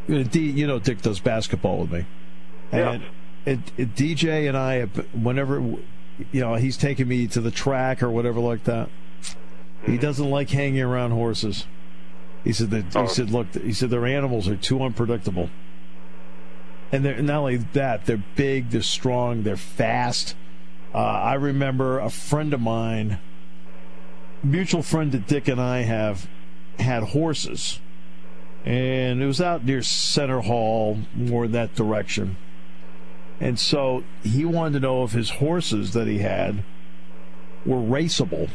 D, 0.08 0.40
you 0.40 0.68
know, 0.68 0.80
Dick 0.80 1.02
does 1.02 1.20
basketball 1.20 1.80
with 1.80 1.92
me, 1.92 2.06
and 2.72 3.04
it, 3.46 3.60
it, 3.78 3.96
DJ 3.96 4.48
and 4.48 4.58
I, 4.58 4.82
whenever 5.14 5.78
you 6.32 6.42
know, 6.42 6.56
he's 6.56 6.78
taking 6.78 7.08
me 7.08 7.28
to 7.28 7.42
the 7.42 7.52
track 7.52 8.04
or 8.04 8.10
whatever 8.10 8.40
like 8.40 8.64
that. 8.66 8.90
He 9.86 9.98
doesn't 9.98 10.30
like 10.30 10.50
hanging 10.50 10.82
around 10.82 11.12
horses. 11.12 11.66
He 12.44 12.54
said 12.54 12.70
that. 12.72 12.96
Oh. 12.96 13.04
He 13.04 13.08
said, 13.10 13.32
look, 13.32 13.54
he 13.54 13.74
said 13.74 13.90
their 13.90 14.06
animals 14.06 14.48
are 14.48 14.56
too 14.56 14.82
unpredictable. 14.82 15.50
And 16.92 17.04
they're 17.04 17.22
not 17.22 17.40
only 17.40 17.58
that, 17.58 18.06
they're 18.06 18.24
big, 18.36 18.70
they're 18.70 18.82
strong, 18.84 19.44
they're 19.44 19.58
fast. 19.58 20.36
Uh, 20.94 21.00
I 21.00 21.34
remember 21.34 22.00
a 22.00 22.12
friend 22.12 22.54
of 22.54 22.62
mine, 22.62 23.18
mutual 24.44 24.84
friend 24.84 25.12
that 25.12 25.26
Dick 25.26 25.48
and 25.48 25.60
I 25.60 25.82
have, 25.82 26.28
had 26.78 27.02
horses, 27.02 27.80
and 28.66 29.22
it 29.22 29.26
was 29.26 29.42
out 29.42 29.66
near 29.66 29.82
Centre 29.82 30.42
Hall, 30.42 31.00
more 31.16 31.48
that 31.48 31.76
direction. 31.76 32.38
And 33.40 33.60
so 33.60 34.04
he 34.24 34.46
wanted 34.46 34.74
to 34.74 34.80
know 34.80 35.04
if 35.04 35.12
his 35.12 35.32
horses 35.32 35.94
that 35.94 36.08
he 36.08 36.20
had 36.20 36.64
were 37.66 37.78
raceable. 37.78 38.50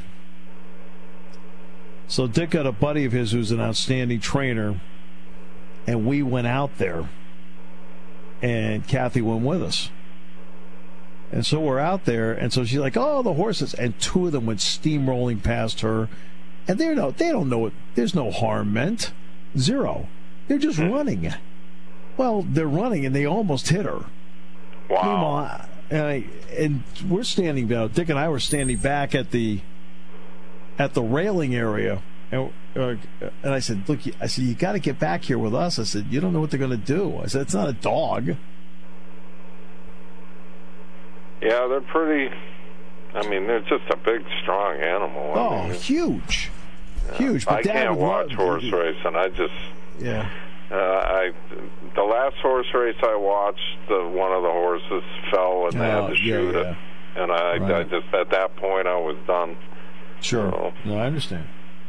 So 2.06 2.26
Dick 2.26 2.50
got 2.50 2.66
a 2.66 2.72
buddy 2.72 3.04
of 3.04 3.12
his 3.12 3.32
who's 3.32 3.50
an 3.50 3.60
outstanding 3.60 4.20
trainer, 4.20 4.80
and 5.86 6.06
we 6.06 6.22
went 6.22 6.46
out 6.46 6.78
there, 6.78 7.08
and 8.40 8.86
Kathy 8.88 9.20
went 9.20 9.42
with 9.42 9.62
us. 9.62 9.90
And 11.30 11.44
so 11.44 11.60
we're 11.60 11.78
out 11.78 12.06
there, 12.06 12.32
and 12.32 12.50
so 12.50 12.64
she's 12.64 12.78
like, 12.78 12.96
"Oh, 12.96 13.22
the 13.22 13.34
horses!" 13.34 13.74
And 13.74 13.98
two 14.00 14.26
of 14.26 14.32
them 14.32 14.46
went 14.46 14.60
steamrolling 14.60 15.42
past 15.42 15.82
her, 15.82 16.08
and 16.66 16.78
they're 16.78 16.94
no, 16.94 17.10
they 17.10 17.30
don't 17.30 17.50
know 17.50 17.66
it. 17.66 17.74
There's 17.94 18.14
no 18.14 18.30
harm 18.30 18.72
meant, 18.72 19.12
zero. 19.56 20.08
They're 20.48 20.58
just 20.58 20.78
hmm. 20.78 20.90
running. 20.90 21.32
Well, 22.16 22.42
they're 22.42 22.66
running, 22.66 23.06
and 23.06 23.14
they 23.14 23.24
almost 23.26 23.68
hit 23.68 23.84
her. 23.86 24.04
Wow. 24.90 25.66
And, 25.90 26.02
I, 26.02 26.18
uh, 26.18 26.54
and 26.56 26.82
we're 27.08 27.22
standing 27.22 27.68
down. 27.68 27.88
Dick 27.88 28.08
and 28.08 28.18
I 28.18 28.28
were 28.28 28.40
standing 28.40 28.76
back 28.78 29.14
at 29.14 29.30
the 29.30 29.60
at 30.78 30.94
the 30.94 31.02
railing 31.02 31.54
area, 31.54 32.02
and 32.30 32.50
uh, 32.76 32.96
and 33.42 33.54
I 33.54 33.58
said, 33.60 33.88
"Look, 33.88 34.00
I 34.20 34.26
said 34.26 34.44
you 34.44 34.54
got 34.54 34.72
to 34.72 34.78
get 34.78 34.98
back 34.98 35.24
here 35.24 35.38
with 35.38 35.54
us." 35.54 35.78
I 35.78 35.84
said, 35.84 36.06
"You 36.10 36.20
don't 36.20 36.32
know 36.32 36.40
what 36.40 36.50
they're 36.50 36.58
going 36.58 36.70
to 36.70 36.76
do." 36.76 37.18
I 37.18 37.26
said, 37.26 37.42
"It's 37.42 37.54
not 37.54 37.68
a 37.68 37.72
dog." 37.72 38.36
Yeah, 41.40 41.66
they're 41.68 41.80
pretty. 41.80 42.34
I 43.14 43.26
mean, 43.28 43.46
they're 43.46 43.60
just 43.60 43.88
a 43.90 43.96
big, 43.96 44.24
strong 44.42 44.76
animal. 44.76 45.32
I 45.34 45.38
Oh, 45.38 45.62
mean, 45.68 45.72
huge, 45.78 46.50
huge. 47.16 47.44
But 47.46 47.54
I 47.54 47.62
Dad 47.62 47.72
can't 47.72 47.98
watch 47.98 48.32
horse 48.32 48.64
racing. 48.72 49.16
I 49.16 49.28
just, 49.28 49.52
Yeah. 49.98 50.28
uh, 50.70 50.74
I, 50.76 51.32
the 51.94 52.02
last 52.02 52.36
horse 52.36 52.66
race 52.74 52.96
I 53.02 53.16
watched, 53.16 53.60
the 53.88 54.06
one 54.06 54.32
of 54.32 54.42
the 54.42 54.50
horses 54.50 55.02
fell 55.30 55.66
and 55.66 55.80
they 55.80 55.86
Oh, 55.86 56.06
had 56.06 56.14
to 56.14 56.18
yeah, 56.22 56.32
shoot 56.36 56.54
yeah. 56.54 56.60
it, 56.70 56.76
and 57.16 57.32
I, 57.32 57.78
I 57.80 57.82
just 57.84 58.14
at 58.14 58.30
that 58.30 58.56
point 58.56 58.86
I 58.86 58.96
was 58.96 59.16
done. 59.26 59.56
Sure. 60.20 60.54
Oh. 60.54 60.72
No, 60.84 60.98
I 60.98 61.06
understand. 61.06 61.46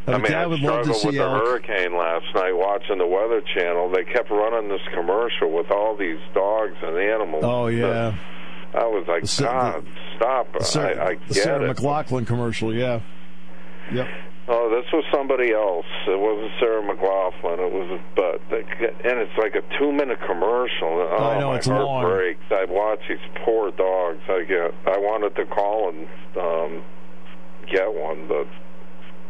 I 0.08 0.18
mean, 0.18 0.34
I 0.34 0.48
would 0.48 0.60
love 0.62 0.86
to 0.86 0.94
struggled 0.94 1.06
with 1.06 1.14
see 1.14 1.18
the 1.20 1.30
hurricane 1.30 1.96
last 1.96 2.26
night 2.34 2.54
watching 2.54 2.98
the 2.98 3.06
Weather 3.06 3.42
Channel. 3.54 3.92
They 3.92 4.04
kept 4.06 4.32
running 4.32 4.68
this 4.70 4.82
commercial 4.94 5.52
with 5.52 5.70
all 5.70 5.96
these 5.96 6.18
dogs 6.34 6.76
and 6.82 6.98
animals. 6.98 7.44
Oh 7.44 7.68
yeah, 7.68 8.16
I 8.74 8.86
was 8.88 9.06
like, 9.08 9.24
The 9.24 9.44
God, 9.44 9.86
stop! 10.18 10.48
the 10.54 10.80
I, 10.80 11.10
I 11.10 11.14
the 11.28 11.34
get 11.34 11.44
Sarah 11.44 11.70
it. 11.70 11.78
McLachlan 11.78 12.26
commercial. 12.26 12.74
Yeah. 12.74 13.02
Yep. 13.94 14.08
Oh, 14.52 14.68
this 14.74 14.86
was 14.92 15.04
somebody 15.14 15.54
else. 15.54 15.86
It 16.08 16.18
wasn't 16.18 16.52
Sarah 16.60 16.82
McLachlan. 16.82 17.60
It 17.62 17.72
was, 17.72 18.00
but 18.16 18.42
and 18.52 19.20
it's 19.20 19.38
like 19.38 19.54
a 19.54 19.62
two-minute 19.78 20.18
commercial. 20.26 21.06
Oh, 21.06 21.18
I 21.18 21.40
know, 21.40 21.50
my 21.52 21.58
it's 21.58 21.68
heart 21.68 21.84
long. 21.86 22.04
breaks. 22.04 22.42
I 22.50 22.66
watch 22.66 23.00
these 23.08 23.20
poor 23.46 23.70
dogs. 23.72 24.22
I 24.28 24.44
get. 24.46 24.74
I 24.88 24.98
wanted 24.98 25.36
to 25.36 25.46
call 25.46 25.90
and 25.90 26.08
um, 26.36 26.84
get 27.72 27.94
one, 27.94 28.28
but 28.28 28.48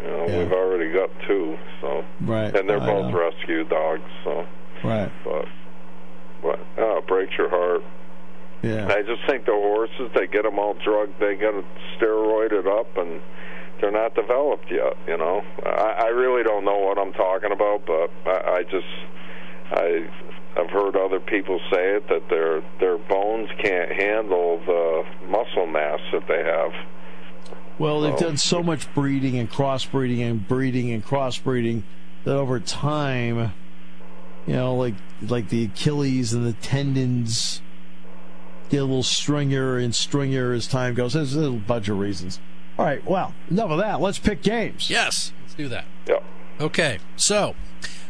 you 0.02 0.08
know 0.08 0.26
Yeah. 0.28 0.38
we've 0.40 0.54
already 0.54 0.90
got 0.94 1.10
two. 1.28 1.58
So 1.82 2.06
Right. 2.22 2.56
and 2.56 2.70
they're 2.70 2.80
I 2.82 2.86
both 2.86 3.12
know. 3.12 3.20
rescue 3.20 3.66
dogs. 3.66 4.08
So, 4.24 4.46
Right. 4.86 5.12
but 5.26 5.46
but 6.42 6.60
oh, 6.78 6.98
it 7.00 7.08
breaks 7.08 7.38
your 7.38 7.50
heart. 7.50 7.84
Yeah. 8.62 8.88
I 8.88 9.02
just 9.02 9.20
think 9.28 9.46
the 9.46 9.52
horses, 9.52 10.12
they 10.16 10.28
get 10.28 10.44
them 10.44 10.60
all 10.60 10.76
drugged, 10.76 11.20
they 11.20 11.36
get 11.36 11.54
steroided 12.00 12.68
up, 12.68 12.88
and 12.98 13.20
they're 13.82 13.92
not 13.92 14.16
developed 14.16 14.72
yet. 14.72 14.98
You 15.08 15.18
know, 15.18 15.44
I, 15.66 16.06
I 16.06 16.08
really 16.08 16.44
don't 16.44 16.66
know 16.66 16.78
what 16.78 16.98
I'm 16.98 17.14
talking 17.14 17.52
about, 17.52 17.86
but 17.86 18.12
I, 18.26 18.58
I 18.58 18.64
just 18.64 18.88
I 19.72 20.10
I've 20.58 20.70
heard 20.70 20.96
other 20.96 21.20
people 21.20 21.60
say 21.72 21.96
it 21.96 22.08
that 22.10 22.30
their 22.30 22.62
their 22.80 22.98
bones 22.98 23.50
can't 23.64 23.92
handle 23.92 24.60
the 24.66 25.04
muscle 25.28 25.68
mass 25.68 26.00
that 26.12 26.28
they 26.28 26.44
have. 26.44 26.72
Well, 27.78 28.02
they've 28.02 28.18
done 28.18 28.36
so 28.36 28.62
much 28.62 28.94
breeding 28.94 29.38
and 29.38 29.50
crossbreeding 29.50 30.20
and 30.20 30.46
breeding 30.46 30.92
and 30.92 31.06
crossbreeding 31.06 31.84
that 32.26 32.36
over 32.36 32.60
time, 32.60 33.54
you 34.46 34.54
know, 34.54 34.76
like 34.76 34.96
like 35.22 35.50
the 35.50 35.66
Achilles 35.66 36.34
and 36.34 36.46
the 36.46 36.54
tendons 36.54 37.62
get 38.70 38.82
a 38.82 38.84
little 38.84 39.02
stringier 39.02 39.82
and 39.82 39.94
stringier 39.94 40.56
as 40.56 40.68
time 40.68 40.94
goes. 40.94 41.14
There's 41.14 41.36
a 41.36 41.40
little 41.40 41.58
bunch 41.58 41.88
of 41.88 41.98
reasons. 41.98 42.40
All 42.80 42.86
right, 42.86 43.04
well, 43.06 43.34
enough 43.52 43.72
of 43.72 43.80
that. 43.80 44.00
Let's 44.00 44.20
pick 44.20 44.42
games. 44.42 44.90
Yes, 44.90 45.34
let's 45.42 45.54
do 45.54 45.68
that. 45.68 45.84
Yeah. 46.08 46.20
Okay, 46.62 47.00
so 47.18 47.54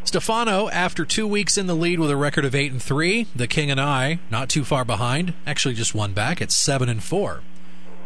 Stefano, 0.04 0.70
after 0.70 1.06
two 1.06 1.26
weeks 1.28 1.58
in 1.58 1.66
the 1.66 1.74
lead 1.74 2.00
with 2.00 2.12
a 2.12 2.16
record 2.16 2.46
of 2.46 2.54
eight 2.54 2.72
and 2.72 2.80
three, 2.80 3.26
the 3.36 3.48
King 3.48 3.72
and 3.72 3.82
I 3.82 4.20
not 4.30 4.48
too 4.48 4.64
far 4.64 4.86
behind. 4.86 5.34
Actually, 5.48 5.74
just 5.74 5.96
one 5.96 6.14
back 6.14 6.40
at 6.40 6.52
seven 6.52 6.88
and 6.88 7.04
four. 7.04 7.42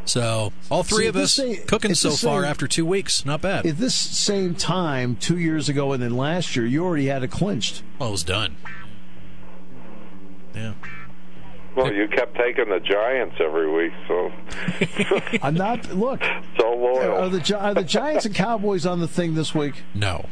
So 0.06 0.54
all 0.72 0.84
three 0.84 1.04
See, 1.04 1.08
of 1.10 1.16
us 1.18 1.38
ain't- 1.38 1.68
cooking 1.68 1.96
so 1.96 2.12
the 2.12 2.18
far 2.18 2.46
after 2.46 2.66
two 2.66 2.86
weeks. 2.86 3.26
Not 3.26 3.42
bad. 3.42 3.66
At 3.66 3.78
this 3.78 3.94
same 3.94 4.56
time, 4.56 5.18
two 5.18 5.38
years 5.38 5.68
ago 5.68 5.92
and 5.92 6.02
then 6.02 6.16
last 6.16 6.56
year, 6.56 6.66
you 6.66 6.86
already 6.86 7.08
had 7.08 7.24
it 7.24 7.30
clinched. 7.32 7.84
well, 8.00 8.08
it 8.08 8.12
was 8.14 8.24
done. 8.24 8.56
Yeah. 10.56 10.74
Well, 11.76 11.92
you 11.92 12.08
kept 12.08 12.36
taking 12.38 12.70
the 12.70 12.80
Giants 12.80 13.36
every 13.40 13.72
week, 13.72 13.94
so 14.08 14.32
I'm 15.42 15.56
not. 15.56 15.94
Look, 15.94 16.22
so 16.60 16.74
loyal. 16.76 17.18
are 17.24 17.30
the 17.30 17.58
are 17.60 17.74
the 17.74 17.84
Giants 17.84 18.26
and 18.26 18.36
Cowboys 18.36 18.86
on 18.86 19.00
the 19.00 19.08
thing 19.08 19.34
this 19.36 19.56
week? 19.56 19.84
No. 19.96 20.26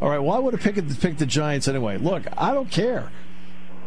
All 0.00 0.08
right. 0.08 0.18
Well, 0.18 0.34
I 0.36 0.38
would 0.38 0.54
have 0.54 0.62
picked 0.62 1.00
picked 1.00 1.18
the 1.18 1.26
Giants 1.26 1.68
anyway. 1.68 1.98
Look, 1.98 2.24
I 2.38 2.52
don't 2.54 2.70
care. 2.70 3.10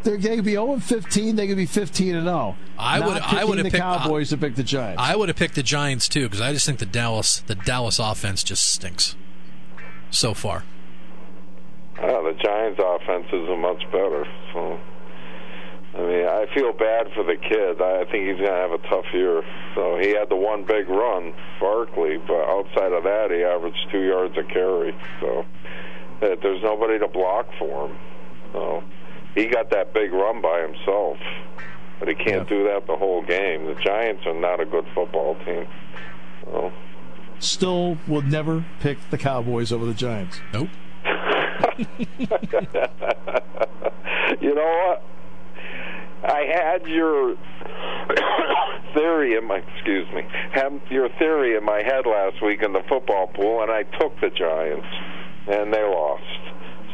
They're, 0.03 0.17
they 0.17 0.37
could 0.37 0.45
be 0.45 0.51
0 0.51 0.73
and 0.73 0.83
15. 0.83 1.35
They 1.35 1.47
could 1.47 1.57
be 1.57 1.65
15 1.65 2.15
and 2.15 2.25
0. 2.25 2.55
I 2.77 2.99
Not 2.99 3.07
would- 3.07 3.17
I 3.17 3.19
picking 3.31 3.47
would 3.49 3.57
have 3.57 3.65
the 3.65 3.71
picked- 3.71 3.83
uh, 3.83 3.97
Cowboys 3.99 4.29
to 4.29 4.37
pick 4.37 4.55
the 4.55 4.63
Giants. 4.63 5.01
I 5.03 5.15
would 5.15 5.27
have 5.29 5.35
picked 5.37 5.55
the 5.55 5.63
Giants 5.63 6.07
too 6.07 6.23
because 6.29 6.39
I 6.41 6.53
just 6.53 6.65
think 6.65 6.79
the 6.79 6.85
Dallas 6.85 7.39
the 7.47 7.55
Dallas 7.55 7.99
offense 7.99 8.43
just 8.43 8.63
stinks 8.71 9.15
so 10.09 10.33
far. 10.33 10.63
Yeah, 11.97 12.21
the 12.21 12.33
Giants' 12.41 12.79
offense 12.81 13.25
isn't 13.33 13.59
much 13.59 13.83
better. 13.91 14.25
So, 15.99 16.05
I 16.05 16.07
mean, 16.07 16.27
I 16.27 16.45
feel 16.53 16.71
bad 16.73 17.11
for 17.13 17.23
the 17.23 17.35
kid. 17.35 17.81
I 17.81 18.05
think 18.05 18.27
he's 18.27 18.37
going 18.37 18.49
to 18.49 18.51
have 18.51 18.71
a 18.71 18.77
tough 18.89 19.05
year. 19.13 19.43
So 19.75 19.97
he 19.97 20.09
had 20.09 20.29
the 20.29 20.35
one 20.35 20.63
big 20.63 20.87
run, 20.87 21.33
Barkley, 21.59 22.17
but 22.17 22.47
outside 22.47 22.93
of 22.93 23.03
that, 23.03 23.31
he 23.31 23.43
averaged 23.43 23.87
two 23.91 24.01
yards 24.01 24.37
a 24.37 24.43
carry. 24.43 24.95
So 25.19 25.45
uh, 26.21 26.35
there's 26.41 26.63
nobody 26.63 26.99
to 26.99 27.07
block 27.07 27.47
for 27.57 27.87
him. 27.87 27.97
So 28.53 28.83
he 29.35 29.47
got 29.47 29.69
that 29.71 29.93
big 29.93 30.11
run 30.11 30.41
by 30.41 30.61
himself, 30.61 31.17
but 31.99 32.07
he 32.07 32.15
can't 32.15 32.47
do 32.47 32.63
that 32.65 32.87
the 32.87 32.95
whole 32.95 33.21
game. 33.21 33.65
The 33.65 33.75
Giants 33.75 34.25
are 34.25 34.33
not 34.33 34.59
a 34.59 34.65
good 34.65 34.85
football 34.95 35.35
team. 35.45 35.67
So. 36.45 36.71
Still 37.39 37.97
will 38.07 38.21
never 38.21 38.65
pick 38.79 38.97
the 39.11 39.17
Cowboys 39.17 39.71
over 39.71 39.85
the 39.85 39.93
Giants. 39.93 40.39
Nope. 40.53 40.69
you 44.41 44.53
know 44.53 44.87
what? 44.87 45.08
I 46.23 46.45
had 46.53 46.87
your 46.87 47.35
theory 48.93 49.37
in 49.37 49.45
my 49.45 49.57
excuse 49.57 50.07
me, 50.13 50.23
had 50.51 50.81
your 50.89 51.09
theory 51.17 51.55
in 51.55 51.63
my 51.63 51.81
head 51.83 52.05
last 52.05 52.43
week 52.43 52.61
in 52.61 52.73
the 52.73 52.83
football 52.89 53.27
pool, 53.27 53.61
and 53.61 53.71
I 53.71 53.83
took 53.83 54.19
the 54.19 54.29
Giants, 54.29 54.87
and 55.47 55.73
they 55.73 55.83
lost. 55.83 56.48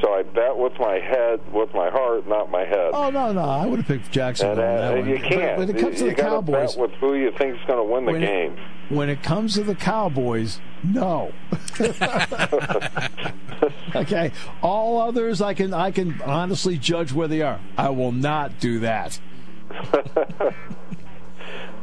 So 0.05 0.13
I 0.13 0.21
bet 0.21 0.55
with 0.55 0.77
my 0.79 0.99
head, 0.99 1.39
with 1.51 1.73
my 1.73 1.89
heart, 1.89 2.27
not 2.27 2.51
my 2.51 2.63
head. 2.63 2.91
Oh 2.93 3.09
no, 3.09 3.33
no, 3.33 3.41
I 3.41 3.65
would 3.65 3.79
have 3.79 3.87
picked 3.87 4.11
Jacksonville. 4.11 4.63
And, 4.63 4.83
uh, 4.83 4.87
on 4.87 4.93
that 4.93 4.99
one. 4.99 5.09
you 5.09 5.17
can't. 5.17 5.57
But 5.57 5.67
when 5.67 5.75
it 5.75 5.79
comes 5.81 5.99
you 5.99 6.09
to 6.09 6.15
the 6.15 6.21
Cowboys, 6.21 6.75
bet 6.75 6.81
with 6.81 6.91
who 6.99 7.15
you 7.15 7.31
think 7.31 7.55
is 7.55 7.61
going 7.65 7.79
to 7.79 7.83
win 7.91 8.05
the 8.05 8.11
when 8.11 8.21
it- 8.21 8.27
game. 8.27 8.57
when 8.89 9.09
it 9.09 9.23
comes 9.23 9.55
to 9.55 9.63
the 9.63 9.73
Cowboys, 9.73 10.59
no. 10.83 11.31
okay, 13.95 14.31
all 14.61 15.01
others 15.01 15.41
I 15.41 15.55
can 15.55 15.73
I 15.73 15.89
can 15.89 16.21
honestly 16.21 16.77
judge 16.77 17.11
where 17.11 17.27
they 17.27 17.41
are. 17.41 17.59
I 17.75 17.89
will 17.89 18.11
not 18.11 18.59
do 18.59 18.81
that. 18.81 19.19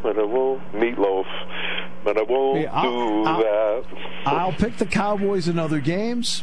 But 0.02 0.18
I 0.18 0.24
won't 0.24 0.60
meatloaf. 0.72 1.26
But 2.02 2.18
I 2.18 2.22
won't 2.22 2.60
Yeah, 2.62 2.70
I'll- 2.72 2.90
do 2.90 3.24
I'll- 3.24 3.40
that. 3.40 3.84
I'll 4.26 4.52
pick 4.52 4.78
the 4.78 4.86
Cowboys 4.86 5.46
in 5.46 5.60
other 5.60 5.78
games. 5.78 6.42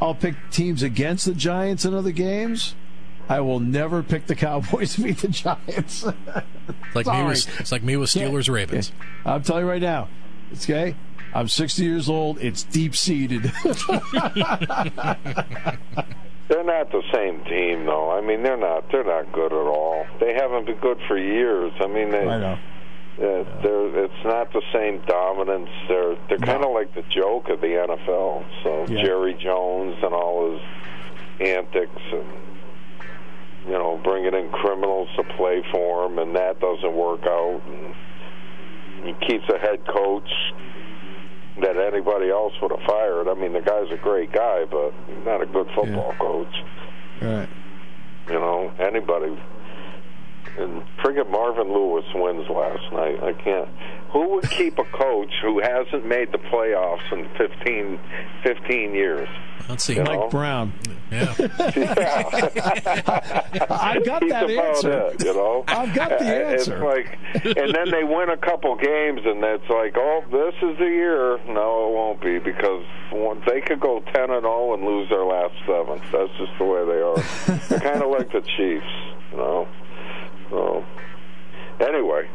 I'll 0.00 0.14
pick 0.14 0.34
teams 0.50 0.82
against 0.82 1.26
the 1.26 1.34
Giants 1.34 1.84
in 1.84 1.94
other 1.94 2.12
games. 2.12 2.74
I 3.28 3.40
will 3.40 3.60
never 3.60 4.02
pick 4.02 4.26
the 4.26 4.34
Cowboys 4.34 4.94
to 4.96 5.02
beat 5.02 5.18
the 5.18 5.28
Giants. 5.28 6.04
It's 6.04 6.94
like 6.94 7.06
me 7.06 7.22
with 7.24 7.60
it's 7.60 7.72
like 7.72 7.82
me 7.82 7.96
with 7.96 8.10
Steelers 8.10 8.52
Ravens. 8.52 8.92
I'm 9.24 9.42
telling 9.42 9.64
you 9.64 9.70
right 9.70 9.82
now. 9.82 10.08
It's 10.52 10.64
okay. 10.64 10.94
I'm 11.34 11.48
60 11.48 11.84
years 11.84 12.08
old. 12.08 12.38
It's 12.40 12.62
deep 12.62 12.94
seated. 12.96 13.42
They're 16.48 16.62
not 16.62 16.92
the 16.92 17.02
same 17.12 17.44
team, 17.44 17.86
though. 17.86 18.10
I 18.16 18.20
mean, 18.20 18.44
they're 18.44 18.56
not. 18.56 18.90
They're 18.92 19.04
not 19.04 19.32
good 19.32 19.52
at 19.52 19.66
all. 19.66 20.06
They 20.20 20.32
haven't 20.34 20.66
been 20.66 20.78
good 20.78 20.98
for 21.08 21.18
years. 21.18 21.72
I 21.80 21.88
mean, 21.88 22.10
they. 22.10 22.26
I 22.26 22.38
know. 22.38 22.58
Uh, 23.18 23.44
they're, 23.62 24.04
it's 24.04 24.24
not 24.24 24.52
the 24.52 24.60
same 24.74 25.00
dominance. 25.06 25.70
They're 25.88 26.16
they're 26.28 26.38
kind 26.38 26.62
of 26.64 26.72
like 26.72 26.94
the 26.94 27.02
joke 27.08 27.48
of 27.48 27.60
the 27.62 27.68
NFL. 27.68 28.44
So 28.62 28.86
Yeah. 28.88 29.02
Jerry 29.02 29.34
Jones 29.34 29.96
and 30.02 30.12
all 30.12 30.52
his 30.52 30.60
antics, 31.40 32.02
and 32.12 32.26
you 33.66 33.72
know, 33.72 33.98
bringing 34.04 34.34
in 34.34 34.50
criminals 34.50 35.08
to 35.16 35.24
play 35.36 35.64
for 35.72 36.04
him, 36.06 36.18
and 36.18 36.36
that 36.36 36.60
doesn't 36.60 36.94
work 36.94 37.22
out. 37.24 37.62
And 37.66 37.94
he 39.06 39.26
keeps 39.26 39.48
a 39.48 39.58
head 39.58 39.86
coach 39.86 40.28
that 41.62 41.78
anybody 41.78 42.28
else 42.30 42.52
would 42.60 42.70
have 42.70 42.86
fired. 42.86 43.28
I 43.28 43.34
mean, 43.34 43.54
the 43.54 43.62
guy's 43.62 43.90
a 43.90 43.96
great 43.96 44.30
guy, 44.30 44.66
but 44.70 44.92
not 45.24 45.40
a 45.40 45.46
good 45.46 45.68
football 45.74 46.14
coach. 46.18 46.54
Right. 47.22 47.48
You 48.28 48.34
know, 48.34 48.72
anybody. 48.78 49.38
And 50.58 50.82
friggin' 51.02 51.28
Marvin 51.30 51.72
Lewis 51.72 52.04
wins 52.14 52.48
last 52.48 52.92
night. 52.92 53.22
I 53.22 53.32
can't. 53.42 53.68
Who 54.12 54.28
would 54.34 54.48
keep 54.50 54.78
a 54.78 54.84
coach 54.84 55.32
who 55.42 55.60
hasn't 55.60 56.06
made 56.06 56.32
the 56.32 56.38
playoffs 56.38 57.12
in 57.12 57.28
15, 57.36 57.98
15 58.44 58.94
years? 58.94 59.28
Let's 59.68 59.84
see. 59.84 59.96
You 59.96 60.04
Mike, 60.04 60.18
know? 60.20 60.28
Brown. 60.28 60.72
yeah. 61.10 61.34
I've 63.70 64.04
got 64.04 64.22
He's 64.22 64.30
that 64.32 64.50
about 64.50 64.76
answer. 64.76 64.92
it, 65.12 65.24
you 65.24 65.34
know. 65.34 65.64
I've 65.68 65.92
got 65.94 66.10
the 66.18 66.24
answer. 66.24 66.76
It's 66.76 66.82
like, 66.82 67.18
and 67.56 67.74
then 67.74 67.90
they 67.90 68.04
win 68.04 68.30
a 68.30 68.36
couple 68.36 68.76
games, 68.76 69.20
and 69.24 69.42
it's 69.44 69.68
like, 69.68 69.96
oh, 69.96 70.22
this 70.30 70.54
is 70.62 70.78
the 70.78 70.84
year. 70.86 71.38
No, 71.48 71.88
it 71.88 71.92
won't 71.94 72.20
be 72.20 72.38
because 72.38 72.84
one, 73.10 73.42
they 73.46 73.60
could 73.60 73.80
go 73.80 74.00
ten 74.14 74.30
and 74.30 74.42
zero 74.42 74.74
and 74.74 74.84
lose 74.84 75.08
their 75.08 75.24
last 75.24 75.54
seven. 75.66 76.00
That's 76.12 76.30
just 76.38 76.52
the 76.58 76.64
way 76.64 76.84
they 76.84 77.00
are. 77.02 77.58
They're 77.68 77.80
kind 77.80 78.02
of 78.02 78.10
like 78.10 78.30
the 78.32 78.40
Chiefs, 78.42 78.86
you 79.32 79.38
know. 79.38 79.66
So, 80.50 80.84
anyway, 81.80 82.28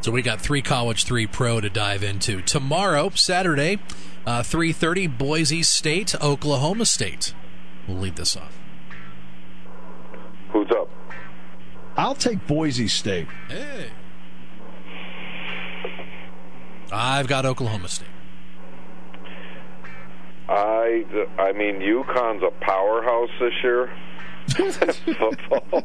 So 0.00 0.10
we 0.12 0.22
got 0.22 0.40
three 0.40 0.62
college, 0.62 1.04
three 1.04 1.26
pro 1.26 1.60
to 1.60 1.68
dive 1.68 2.02
into 2.02 2.40
tomorrow, 2.42 3.10
Saturday, 3.14 3.78
uh, 4.26 4.42
three 4.42 4.72
thirty. 4.72 5.06
Boise 5.06 5.62
State, 5.62 6.14
Oklahoma 6.22 6.84
State. 6.86 7.34
We'll 7.88 7.98
lead 7.98 8.16
this 8.16 8.36
off. 8.36 8.56
who's 10.52 10.70
up? 10.70 10.88
I'll 11.96 12.14
take 12.14 12.46
Boise 12.46 12.88
State. 12.88 13.26
Hey. 13.48 13.90
I've 16.92 17.28
got 17.28 17.44
Oklahoma 17.46 17.88
State. 17.88 18.08
I, 20.48 21.04
I 21.38 21.52
mean, 21.52 21.76
UConn's 21.80 22.42
a 22.42 22.50
powerhouse 22.64 23.30
this 23.38 23.52
year. 23.62 23.88
Football. 24.48 25.84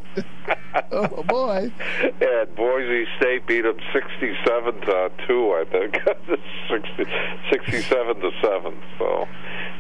Oh 0.92 1.24
boy. 1.24 1.72
And 2.02 2.56
Boise 2.56 3.06
State 3.18 3.48
beat 3.48 3.62
them 3.62 3.78
67 3.94 4.82
to 4.82 5.12
2, 5.28 5.52
I 5.52 5.66
think. 5.72 5.96
60, 6.70 7.06
67 7.52 8.22
to 8.22 8.32
7. 8.42 8.84
So, 9.00 9.28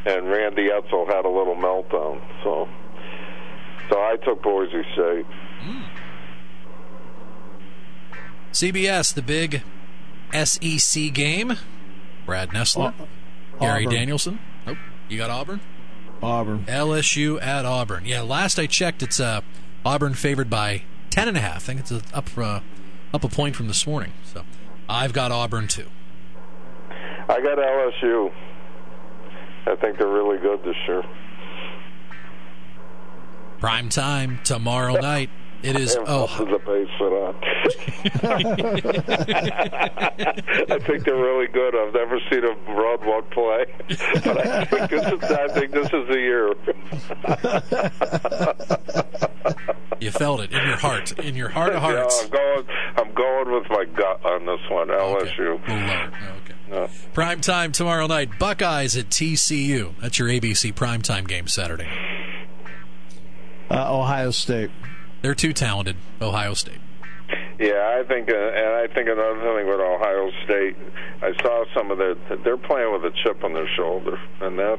and 0.05 0.29
Randy 0.29 0.69
Edsall 0.69 1.07
had 1.07 1.25
a 1.25 1.29
little 1.29 1.55
meltdown. 1.55 2.21
So, 2.43 2.67
so 3.89 3.97
I 3.97 4.15
took 4.23 4.41
Boise 4.41 4.83
State. 4.93 5.25
Hmm. 5.61 5.81
CBS, 8.51 9.13
the 9.13 9.21
big 9.21 9.63
SEC 10.33 11.13
game. 11.13 11.57
Brad 12.25 12.49
Nessler, 12.49 12.93
Gary 13.59 13.85
Auburn. 13.85 13.93
Danielson. 13.93 14.39
Nope. 14.65 14.77
You 15.09 15.17
got 15.17 15.29
Auburn? 15.29 15.59
Auburn. 16.21 16.65
LSU 16.65 17.41
at 17.41 17.65
Auburn. 17.65 18.05
Yeah, 18.05 18.21
last 18.21 18.57
I 18.59 18.65
checked, 18.65 19.03
it's 19.03 19.19
uh, 19.19 19.41
Auburn 19.85 20.13
favored 20.13 20.49
by 20.49 20.83
ten 21.09 21.27
and 21.27 21.37
a 21.37 21.41
half. 21.41 21.57
I 21.57 21.59
think 21.59 21.79
it's 21.81 21.91
up 22.13 22.29
uh, 22.37 22.59
up 23.13 23.23
a 23.23 23.29
point 23.29 23.55
from 23.55 23.67
this 23.67 23.85
morning. 23.85 24.11
So 24.23 24.43
I've 24.89 25.13
got 25.13 25.31
Auburn 25.31 25.67
too. 25.67 25.87
I 27.27 27.41
got 27.41 27.57
LSU. 27.57 28.31
I 29.67 29.75
think 29.75 29.97
they're 29.97 30.07
really 30.07 30.37
good 30.37 30.63
this 30.63 30.75
year. 30.87 31.03
Prime 33.59 33.89
time 33.89 34.39
tomorrow 34.43 34.99
night. 34.99 35.29
It 35.65 35.75
is. 35.79 35.95
And 35.95 36.05
Oh, 36.07 36.27
the 36.45 36.59
base 36.59 36.87
sit 36.99 37.11
on. 37.11 37.35
I 40.71 40.79
think 40.79 41.03
they're 41.05 41.15
really 41.15 41.47
good. 41.47 41.75
I've 41.75 41.93
never 41.93 42.19
seen 42.29 42.43
a 42.43 42.53
run 42.73 43.05
one 43.05 43.23
play, 43.31 43.65
but 44.23 44.45
I 44.45 44.65
think 44.65 44.89
this 44.91 45.05
is. 45.05 45.23
I 45.23 45.47
think 45.47 45.71
this 45.71 45.87
is 45.87 46.07
the 46.07 46.19
year. 46.19 46.53
you 50.05 50.11
felt 50.11 50.41
it 50.41 50.51
in 50.51 50.67
your 50.67 50.77
heart, 50.77 51.17
in 51.19 51.35
your 51.35 51.49
heart 51.49 51.73
of 51.73 51.83
Yeah. 51.83 52.07
I'm 52.21 52.29
going. 52.29 52.65
I'm 52.97 53.13
going 53.13 53.51
with 53.51 53.69
my 53.69 53.85
gut 53.85 54.25
on 54.25 54.45
this 54.45 54.59
one. 54.69 54.87
LSU. 54.89 55.59
We'll. 55.67 55.77
Okay. 55.77 56.09
Yeah. 56.71 56.87
Prime 57.13 57.41
time 57.41 57.71
tomorrow 57.71 58.07
night. 58.07 58.37
Buckeyes 58.39 58.97
at 58.97 59.09
TCU. 59.09 59.93
That's 60.01 60.17
your 60.19 60.27
ABC 60.29 60.73
primetime 60.73 61.27
game 61.27 61.47
Saturday. 61.47 61.87
Uh, 63.69 63.95
Ohio 63.97 64.31
State. 64.31 64.71
They're 65.25 65.33
too 65.33 65.53
talented. 65.53 65.97
Ohio 66.21 66.53
State. 66.53 66.77
Yeah, 67.57 67.97
I 67.99 68.03
think, 68.07 68.29
uh, 68.29 68.35
and 68.35 68.75
I 68.75 68.85
think 68.93 69.09
another 69.09 69.41
thing 69.57 69.65
with 69.65 69.79
Ohio 69.79 70.29
State, 70.45 70.77
I 71.19 71.33
saw 71.41 71.65
some 71.73 71.89
of 71.89 71.97
their. 71.97 72.13
They're 72.43 72.61
playing 72.61 72.93
with 72.93 73.11
a 73.11 73.15
chip 73.23 73.43
on 73.43 73.51
their 73.51 73.67
shoulder, 73.75 74.19
and 74.41 74.59
that 74.59 74.77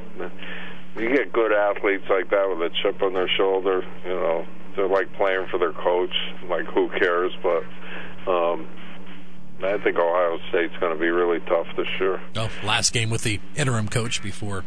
you 0.95 1.09
get 1.09 1.33
good 1.33 1.51
athletes 1.51 2.05
like 2.09 2.29
that 2.29 2.47
with 2.47 2.71
a 2.71 2.73
chip 2.81 3.01
on 3.01 3.13
their 3.13 3.27
shoulder. 3.27 3.83
You 4.05 4.13
know, 4.13 4.45
they're 4.77 4.87
like 4.87 5.11
playing 5.15 5.47
for 5.51 5.57
their 5.57 5.73
coach. 5.73 6.15
Like 6.47 6.63
who 6.67 6.87
cares? 6.97 7.33
But 7.43 8.31
um, 8.31 8.69
I 9.61 9.77
think 9.83 9.97
Ohio 9.97 10.39
State's 10.47 10.77
going 10.79 10.93
to 10.93 10.99
be 10.99 11.09
really 11.09 11.41
tough 11.41 11.67
this 11.75 11.89
year. 11.99 12.21
Oh, 12.37 12.49
last 12.63 12.93
game 12.93 13.09
with 13.09 13.23
the 13.23 13.41
interim 13.57 13.89
coach 13.89 14.23
before 14.23 14.63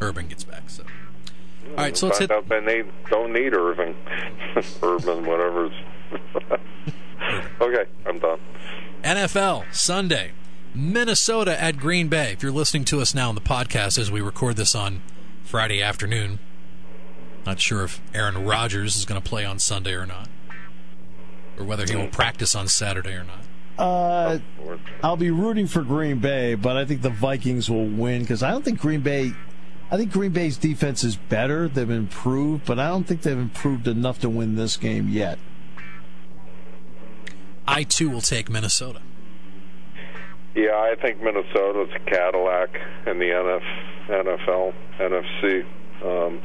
Urban 0.00 0.28
gets 0.28 0.44
back. 0.44 0.70
So, 0.70 0.84
all 1.70 1.76
right. 1.76 1.96
So 1.96 2.06
let's 2.06 2.18
Find 2.18 2.30
hit. 2.30 2.36
out 2.36 2.48
they 2.48 2.60
need, 2.60 2.86
don't 3.10 3.32
need 3.32 3.54
Irving, 3.54 3.94
Urban, 4.82 5.24
whatever. 5.24 5.70
It's 6.10 6.56
okay, 7.60 7.84
I'm 8.06 8.18
done. 8.18 8.38
NFL 9.02 9.72
Sunday, 9.74 10.32
Minnesota 10.74 11.60
at 11.60 11.76
Green 11.78 12.08
Bay. 12.08 12.32
If 12.32 12.42
you're 12.42 12.52
listening 12.52 12.84
to 12.86 13.00
us 13.00 13.14
now 13.14 13.28
on 13.28 13.34
the 13.34 13.40
podcast 13.40 13.98
as 13.98 14.10
we 14.10 14.20
record 14.20 14.56
this 14.56 14.74
on 14.74 15.02
Friday 15.44 15.82
afternoon, 15.82 16.38
not 17.46 17.60
sure 17.60 17.84
if 17.84 18.00
Aaron 18.14 18.44
Rodgers 18.44 18.96
is 18.96 19.04
going 19.04 19.20
to 19.20 19.28
play 19.28 19.44
on 19.44 19.58
Sunday 19.58 19.92
or 19.94 20.06
not, 20.06 20.28
or 21.58 21.64
whether 21.64 21.84
he 21.84 21.96
will 21.96 22.08
practice 22.08 22.54
on 22.54 22.68
Saturday 22.68 23.14
or 23.14 23.24
not. 23.24 23.38
Uh, 23.78 24.38
I'll 25.02 25.16
be 25.16 25.30
rooting 25.30 25.66
for 25.66 25.82
Green 25.82 26.18
Bay, 26.18 26.54
but 26.54 26.76
I 26.76 26.84
think 26.84 27.02
the 27.02 27.10
Vikings 27.10 27.70
will 27.70 27.86
win 27.86 28.20
because 28.20 28.42
I 28.42 28.50
don't 28.50 28.64
think 28.64 28.78
Green 28.80 29.00
Bay. 29.00 29.32
I 29.92 29.98
think 29.98 30.10
Green 30.10 30.32
Bay's 30.32 30.56
defense 30.56 31.04
is 31.04 31.16
better. 31.16 31.68
They've 31.68 31.90
improved, 31.90 32.64
but 32.64 32.78
I 32.78 32.88
don't 32.88 33.04
think 33.04 33.20
they've 33.20 33.36
improved 33.36 33.86
enough 33.86 34.20
to 34.20 34.30
win 34.30 34.56
this 34.56 34.78
game 34.78 35.10
yet. 35.10 35.38
I 37.68 37.82
too 37.82 38.08
will 38.08 38.22
take 38.22 38.48
Minnesota. 38.48 39.02
Yeah, 40.54 40.70
I 40.70 40.94
think 41.00 41.22
Minnesota's 41.22 41.90
a 41.94 42.10
Cadillac 42.10 42.70
in 43.06 43.18
the 43.18 43.26
NF, 43.26 43.62
NFL, 44.08 44.74
NFC. 44.98 45.64
Um, 46.02 46.40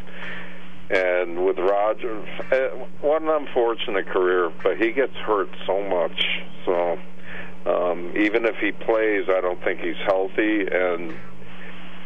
and 0.90 1.46
with 1.46 1.58
Rodgers, 1.58 2.28
uh, 2.52 2.86
what 3.00 3.22
an 3.22 3.30
unfortunate 3.30 4.08
career, 4.08 4.52
but 4.62 4.78
he 4.78 4.92
gets 4.92 5.16
hurt 5.26 5.50
so 5.66 5.82
much. 5.84 6.22
So 6.66 7.00
um, 7.66 8.12
even 8.18 8.44
if 8.44 8.58
he 8.58 8.74
plays, 8.74 9.24
I 9.30 9.40
don't 9.40 9.64
think 9.64 9.80
he's 9.80 9.96
healthy. 10.06 10.68
And 10.70 11.16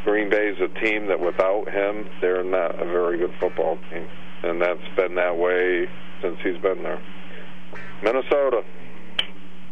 Green 0.04 0.30
Bay's 0.30 0.58
a 0.60 0.68
team 0.80 1.08
that 1.08 1.20
without 1.20 1.70
him, 1.70 2.10
they're 2.22 2.44
not 2.44 2.82
a 2.82 2.86
very 2.86 3.18
good 3.18 3.34
football 3.40 3.78
team. 3.90 4.08
And 4.44 4.62
that's 4.62 4.88
been 4.96 5.16
that 5.16 5.38
way 5.38 5.88
since 6.22 6.38
he's 6.44 6.58
been 6.58 6.82
there. 6.84 7.02
Minnesota. 8.02 8.64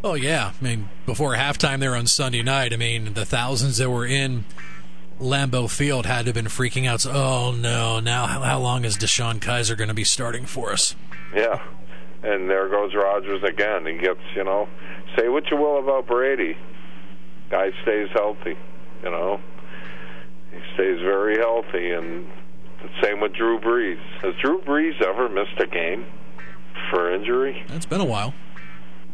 Oh 0.03 0.13
yeah, 0.13 0.53
I 0.59 0.63
mean 0.63 0.89
before 1.05 1.33
halftime 1.35 1.79
there 1.79 1.95
on 1.95 2.07
Sunday 2.07 2.43
night, 2.43 2.73
I 2.73 2.77
mean 2.77 3.13
the 3.13 3.25
thousands 3.25 3.77
that 3.77 3.89
were 3.89 4.05
in 4.05 4.45
Lambeau 5.19 5.69
Field 5.69 6.05
had 6.05 6.19
to 6.19 6.25
have 6.27 6.35
been 6.35 6.45
freaking 6.45 6.87
out. 6.87 7.01
So, 7.01 7.11
oh 7.13 7.51
no! 7.51 7.99
Now 7.99 8.25
how, 8.25 8.59
long 8.59 8.85
is 8.85 8.97
DeShone 8.97 9.39
Kizer 9.39 9.77
going 9.77 9.89
to 9.89 9.93
be 9.93 10.05
starting 10.05 10.45
for 10.45 10.71
us? 10.71 10.95
Yeah, 11.35 11.61
and 12.23 12.49
there 12.49 12.69
goes 12.69 12.95
Rodgers 12.95 13.43
again. 13.43 13.85
He 13.85 13.97
gets 13.97 14.21
you 14.35 14.45
know, 14.45 14.69
say 15.17 15.27
what 15.27 15.49
you 15.51 15.57
will 15.57 15.79
about 15.79 16.07
Brady, 16.07 16.57
guy 17.49 17.71
stays 17.81 18.07
healthy. 18.13 18.57
You 19.03 19.11
know, 19.11 19.41
he 20.51 20.57
stays 20.73 20.99
very 21.01 21.37
healthy, 21.37 21.91
and 21.91 22.27
the 22.81 22.89
same 23.03 23.19
with 23.21 23.33
Drew 23.33 23.59
Brees. 23.59 23.99
Has 24.21 24.33
Drew 24.41 24.61
Brees 24.61 25.01
ever 25.01 25.29
missed 25.29 25.59
a 25.59 25.67
game 25.67 26.05
for 26.89 27.13
injury? 27.13 27.63
It's 27.69 27.85
been 27.85 28.01
a 28.01 28.05
while. 28.05 28.33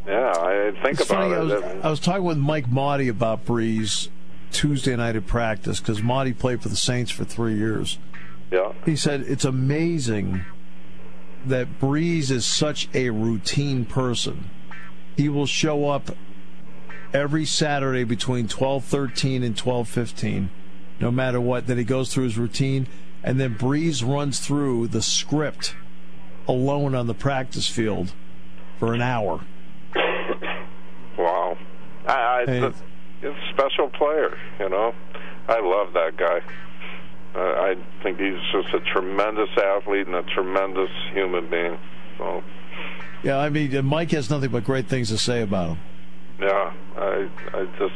Yeah, 0.07 0.31
I 0.38 0.71
think 0.83 0.99
It's 0.99 1.09
about 1.09 1.29
funny, 1.29 1.33
it. 1.33 1.38
I 1.38 1.41
was, 1.75 1.86
I 1.86 1.89
was 1.89 1.99
talking 1.99 2.23
with 2.23 2.38
Mike 2.38 2.69
Motti 2.69 3.09
about 3.09 3.45
Brees 3.45 4.09
Tuesday 4.51 4.95
night 4.95 5.15
at 5.15 5.25
practice 5.25 5.79
because 5.79 6.01
Motti 6.01 6.38
played 6.38 6.61
for 6.61 6.69
the 6.69 6.75
Saints 6.75 7.09
for 7.11 7.25
three 7.25 7.55
years. 7.55 7.97
yeah, 8.51 8.73
He 8.86 8.95
said 8.95 9.21
it's 9.21 9.45
amazing 9.45 10.45
that 11.45 11.79
Brees 11.79 12.29
is 12.29 12.45
such 12.45 12.88
a 12.93 13.09
routine 13.09 13.86
person. 13.86 14.49
He 15.17 15.27
will 15.27 15.47
show 15.47 15.89
up 15.89 16.11
every 17.13 17.45
Saturday 17.45 18.03
between 18.03 18.47
12:13 18.47 19.43
and 19.43 19.55
12:15 19.55 20.49
no 20.99 21.11
matter 21.11 21.39
what 21.39 21.67
that 21.67 21.77
he 21.77 21.83
goes 21.83 22.13
through 22.13 22.23
his 22.23 22.37
routine 22.37 22.87
and 23.25 23.39
then 23.39 23.55
Brees 23.55 24.07
runs 24.07 24.39
through 24.39 24.87
the 24.87 25.01
script 25.01 25.75
alone 26.47 26.93
on 26.93 27.07
the 27.07 27.15
practice 27.15 27.67
field 27.67 28.13
for 28.77 28.93
an 28.93 29.01
hour. 29.01 29.41
wow. 31.17 31.57
I, 32.07 32.13
I. 32.13 32.71
He's 33.21 33.31
a 33.31 33.35
special 33.51 33.89
player. 33.89 34.37
You 34.59 34.69
know, 34.69 34.93
I 35.47 35.59
love 35.59 35.93
that 35.93 36.17
guy. 36.17 36.41
Uh, 37.33 37.39
I 37.39 37.75
think 38.03 38.19
he's 38.19 38.37
just 38.51 38.73
a 38.75 38.79
tremendous 38.93 39.49
athlete 39.57 40.05
and 40.05 40.15
a 40.15 40.23
tremendous 40.23 40.91
human 41.11 41.49
being. 41.49 41.79
So. 42.19 42.43
Yeah, 43.23 43.39
I 43.39 43.49
mean 43.49 43.83
Mike 43.85 44.11
has 44.11 44.29
nothing 44.29 44.51
but 44.51 44.63
great 44.63 44.87
things 44.87 45.09
to 45.09 45.17
say 45.17 45.41
about 45.41 45.69
him. 45.69 45.77
Yeah, 46.39 46.73
I 46.97 47.29
I 47.53 47.65
just 47.77 47.95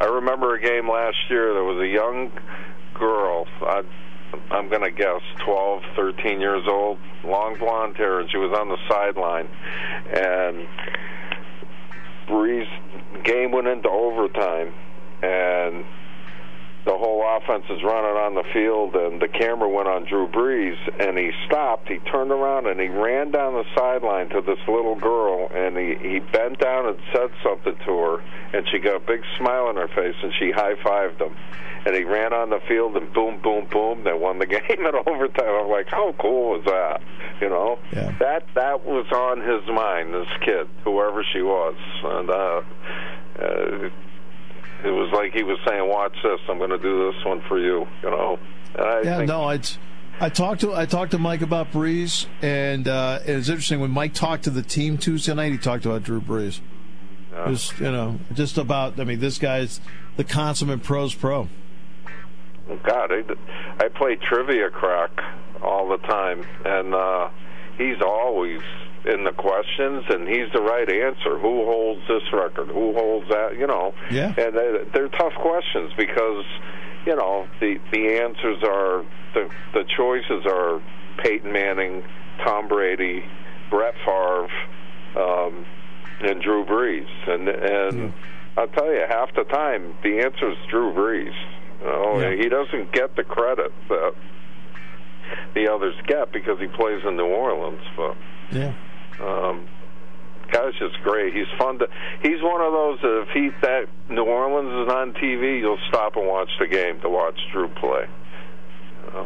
I 0.00 0.06
remember 0.06 0.54
a 0.54 0.60
game 0.60 0.88
last 0.88 1.16
year. 1.28 1.52
There 1.52 1.64
was 1.64 1.82
a 1.82 1.88
young 1.88 2.30
girl. 2.94 3.46
I, 3.62 3.82
I'm 4.50 4.68
going 4.68 4.82
to 4.82 4.90
guess 4.90 5.20
12, 5.44 5.82
13 5.96 6.40
years 6.40 6.62
old, 6.68 6.98
long 7.24 7.58
blonde 7.58 7.96
hair, 7.96 8.20
and 8.20 8.30
she 8.30 8.38
was 8.38 8.56
on 8.56 8.68
the 8.68 8.78
sideline. 8.88 9.48
And 10.12 10.68
Brees 12.28 12.68
game 13.24 13.50
went 13.50 13.66
into 13.66 13.88
overtime, 13.88 14.72
and 15.22 15.84
the 16.86 16.96
whole 16.96 17.22
offense 17.36 17.64
is 17.68 17.82
running 17.82 18.16
on 18.16 18.34
the 18.34 18.44
field, 18.54 18.96
and 18.96 19.20
the 19.20 19.28
camera 19.28 19.68
went 19.68 19.86
on 19.88 20.06
Drew 20.06 20.26
Brees, 20.28 20.76
and 20.98 21.18
he 21.18 21.30
stopped. 21.46 21.88
He 21.88 21.98
turned 22.10 22.30
around 22.30 22.66
and 22.66 22.80
he 22.80 22.88
ran 22.88 23.30
down 23.30 23.52
the 23.54 23.64
sideline 23.76 24.30
to 24.30 24.40
this 24.40 24.58
little 24.66 24.96
girl, 24.96 25.48
and 25.52 25.76
he 25.76 25.94
he 26.00 26.18
bent 26.20 26.58
down 26.58 26.86
and 26.88 26.98
said 27.12 27.30
something 27.42 27.76
to 27.84 27.98
her, 27.98 28.22
and 28.54 28.66
she 28.70 28.78
got 28.78 28.96
a 28.96 29.00
big 29.00 29.22
smile 29.38 29.66
on 29.66 29.76
her 29.76 29.88
face, 29.88 30.16
and 30.22 30.32
she 30.38 30.50
high 30.52 30.74
fived 30.76 31.20
him. 31.20 31.36
And 31.84 31.96
he 31.96 32.04
ran 32.04 32.34
on 32.34 32.50
the 32.50 32.60
field, 32.68 32.94
and 32.96 33.10
boom, 33.14 33.40
boom, 33.42 33.66
boom, 33.70 34.04
they 34.04 34.12
won 34.12 34.38
the 34.38 34.46
game 34.54 34.60
in 34.68 34.94
overtime. 35.06 35.64
I'm 35.64 35.68
like, 35.70 35.88
how 35.88 36.14
cool 36.20 36.50
was 36.58 36.64
that? 36.66 37.00
You 37.40 37.48
know, 37.48 37.78
Yeah. 37.92 38.12
that 38.20 38.44
that 38.54 38.84
was 38.86 39.06
on 39.12 39.40
his 39.40 39.66
mind. 39.68 40.12
This 40.14 40.28
kid, 40.44 40.68
whoever 40.84 41.24
she 41.32 41.40
was, 41.42 41.74
and 42.04 42.30
uh, 42.30 42.62
uh, 43.38 43.88
it 44.84 44.90
was 44.90 45.10
like 45.12 45.32
he 45.32 45.42
was 45.42 45.58
saying, 45.66 45.88
"Watch 45.88 46.16
this! 46.22 46.40
I'm 46.48 46.58
going 46.58 46.70
to 46.70 46.78
do 46.78 47.12
this 47.12 47.24
one 47.24 47.42
for 47.48 47.58
you." 47.58 47.86
You 48.02 48.10
know. 48.10 48.38
I 48.78 49.00
Yeah, 49.02 49.16
think, 49.18 49.28
no, 49.28 49.42
I, 49.42 49.60
I 50.20 50.28
talked 50.28 50.60
to 50.62 50.74
I 50.74 50.86
talked 50.86 51.12
to 51.12 51.18
Mike 51.18 51.42
about 51.42 51.72
Brees, 51.72 52.26
and 52.42 52.86
uh, 52.86 53.20
it 53.26 53.34
was 53.34 53.48
interesting 53.48 53.80
when 53.80 53.90
Mike 53.90 54.14
talked 54.14 54.44
to 54.44 54.50
the 54.50 54.62
team 54.62 54.98
Tuesday 54.98 55.34
night. 55.34 55.52
He 55.52 55.58
talked 55.58 55.86
about 55.86 56.02
Drew 56.02 56.20
Brees. 56.20 56.60
Just 57.46 57.78
you 57.78 57.90
know, 57.90 58.18
just 58.34 58.58
about. 58.58 59.00
I 59.00 59.04
mean, 59.04 59.20
this 59.20 59.38
guy's 59.38 59.80
the 60.16 60.24
consummate 60.24 60.82
pros 60.82 61.14
pro. 61.14 61.48
God, 62.84 63.10
I, 63.12 63.22
I 63.78 63.88
play 63.88 64.16
trivia 64.16 64.68
crack 64.70 65.10
all 65.62 65.88
the 65.88 65.96
time, 65.98 66.44
and 66.64 66.94
uh, 66.94 67.30
he's 67.78 68.00
always 68.02 68.60
in 69.04 69.24
the 69.24 69.32
questions, 69.32 70.04
and 70.10 70.28
he's 70.28 70.50
the 70.52 70.60
right 70.60 70.88
answer. 70.90 71.38
Who 71.38 71.64
holds 71.64 72.00
this 72.08 72.22
record? 72.32 72.68
Who 72.68 72.92
holds 72.94 73.28
that? 73.30 73.56
You 73.58 73.66
know. 73.66 73.94
Yeah. 74.10 74.34
And 74.36 74.56
they, 74.56 74.84
they're 74.92 75.08
tough 75.08 75.34
questions 75.40 75.92
because, 75.96 76.44
you 77.06 77.16
know, 77.16 77.46
the 77.60 77.78
the 77.92 78.20
answers 78.22 78.62
are 78.62 79.04
the 79.34 79.48
the 79.74 79.84
choices 79.96 80.44
are 80.46 80.82
Peyton 81.24 81.52
Manning, 81.52 82.02
Tom 82.44 82.68
Brady, 82.68 83.24
Brett 83.70 83.94
Favre, 84.04 84.48
um, 85.16 85.64
and 86.20 86.42
Drew 86.42 86.64
Brees, 86.64 87.08
and 87.28 87.48
and. 87.48 88.12
I'll 88.56 88.66
tell 88.66 88.92
you, 88.92 89.04
half 89.08 89.32
the 89.36 89.44
time 89.44 89.94
the 90.02 90.18
answer 90.18 90.50
is 90.50 90.58
Drew 90.68 90.92
Brees. 90.92 91.32
You 91.80 91.86
know, 91.86 92.18
Yeah. 92.20 92.34
he 92.34 92.48
doesn't 92.48 92.92
get 92.92 93.14
the 93.16 93.22
credit 93.22 93.72
that 93.88 94.12
the 95.54 95.72
others 95.72 95.94
get 96.06 96.32
because 96.32 96.58
he 96.58 96.66
plays 96.66 97.00
in 97.06 97.16
New 97.16 97.26
Orleans. 97.26 97.80
But 97.96 98.16
Yeah. 98.50 98.72
Um, 99.20 99.66
guy's 100.52 100.74
just 100.78 101.00
great. 101.02 101.34
He's 101.34 101.46
fun 101.58 101.78
to. 101.78 101.88
He's 102.22 102.42
one 102.42 102.60
of 102.60 102.72
those 102.72 102.98
that 103.02 103.22
if 103.22 103.28
he 103.34 103.50
that 103.62 103.86
New 104.08 104.24
Orleans 104.24 104.86
is 104.88 104.92
on 104.92 105.12
TV, 105.14 105.60
you'll 105.60 105.78
stop 105.88 106.16
and 106.16 106.26
watch 106.26 106.50
the 106.58 106.66
game 106.66 107.00
to 107.00 107.08
watch 107.08 107.38
Drew 107.52 107.68
play. 107.68 108.06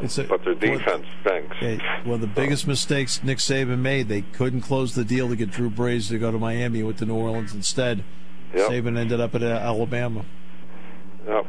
It's 0.03 0.19
a- 0.19 0.25
but 0.25 0.45
their 0.45 0.55
defense 0.55 1.05
stinks. 1.21 1.57
Hey, 1.59 1.79
one 2.05 2.15
of 2.15 2.21
the 2.21 2.27
biggest 2.27 2.67
mistakes 2.67 3.23
Nick 3.23 3.39
Saban 3.39 3.81
made, 3.81 4.09
they 4.09 4.23
couldn't 4.23 4.63
close 4.63 4.95
the 4.95 5.05
deal 5.05 5.29
to 5.29 5.37
get 5.37 5.51
Drew 5.51 5.69
Brees 5.69 6.09
to 6.09 6.19
go 6.19 6.31
to 6.31 6.39
Miami 6.39 6.83
with 6.83 6.99
the 6.99 7.07
New 7.07 7.17
Orleans 7.17 7.55
instead. 7.55 8.03
Yep. 8.55 8.71
Saban 8.71 8.97
ended 8.99 9.21
up 9.21 9.35
at 9.35 9.43
uh, 9.43 9.47
Alabama. 9.47 10.25
Yep. 11.27 11.47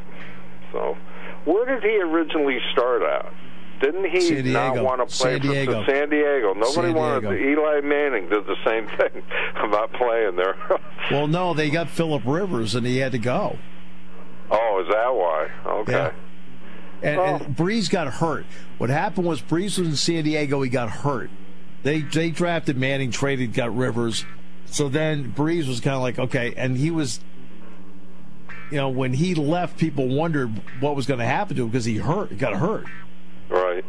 So, 0.73 0.97
where 1.45 1.65
did 1.65 1.83
he 1.83 2.01
originally 2.01 2.57
start 2.73 3.03
at? 3.03 3.31
Didn't 3.85 4.09
he 4.09 4.41
not 4.51 4.77
want 4.83 5.07
to 5.07 5.15
play 5.15 5.39
San 5.39 5.65
for 5.65 5.85
San 5.85 6.09
Diego? 6.09 6.53
Nobody 6.53 6.71
San 6.73 6.93
wanted. 6.95 7.29
Diego. 7.29 7.61
Eli 7.61 7.81
Manning 7.81 8.29
did 8.29 8.45
the 8.47 8.55
same 8.65 8.87
thing 8.97 9.21
about 9.63 9.93
playing 9.93 10.35
there. 10.35 10.55
Well, 11.11 11.27
no, 11.27 11.53
they 11.53 11.69
got 11.69 11.87
Philip 11.89 12.23
Rivers, 12.25 12.73
and 12.73 12.83
he 12.83 12.97
had 12.97 13.11
to 13.11 13.19
go. 13.19 13.59
oh, 14.49 14.81
is 14.83 14.91
that 14.91 15.13
why? 15.13 15.49
Okay. 15.81 15.91
Yeah. 15.91 16.11
And, 17.03 17.17
Well- 17.17 17.35
and 17.35 17.43
oh. 17.43 17.63
Brees 17.63 17.91
got 17.91 18.07
hurt. 18.07 18.45
What 18.79 18.89
happened 18.89 19.27
was 19.27 19.39
Brees 19.39 19.77
was 19.77 19.87
in 19.87 19.95
San 19.95 20.23
Diego. 20.23 20.63
He 20.63 20.69
got 20.69 20.89
hurt. 20.89 21.29
They 21.83 22.01
they 22.01 22.31
drafted 22.31 22.75
Manning, 22.77 23.11
traded, 23.11 23.53
got 23.53 23.75
Rivers. 23.75 24.25
So 24.65 24.89
then 24.89 25.31
Brees 25.31 25.67
was 25.67 25.79
kind 25.79 25.95
of 25.95 26.01
like 26.01 26.17
okay, 26.17 26.55
and 26.57 26.75
he 26.75 26.89
was. 26.89 27.19
You 28.71 28.77
know, 28.77 28.89
when 28.89 29.13
he 29.13 29.35
left, 29.35 29.77
people 29.77 30.07
wondered 30.07 30.59
what 30.79 30.95
was 30.95 31.05
going 31.05 31.19
to 31.19 31.25
happen 31.25 31.55
to 31.57 31.63
him 31.63 31.69
because 31.69 31.85
he 31.85 31.97
hurt, 31.97 32.31
he 32.31 32.35
got 32.35 32.55
hurt. 32.55 32.85
Right. 33.55 33.85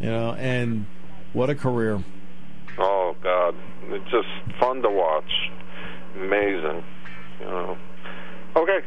You 0.00 0.10
know, 0.10 0.32
and 0.34 0.86
what 1.32 1.50
a 1.50 1.56
career! 1.56 2.02
Oh 2.78 3.16
God, 3.20 3.56
it's 3.88 4.10
just 4.10 4.28
fun 4.60 4.80
to 4.82 4.90
watch. 4.90 5.30
Amazing. 6.16 6.84
You 7.40 7.46
know. 7.46 7.78
Okay. 8.54 8.78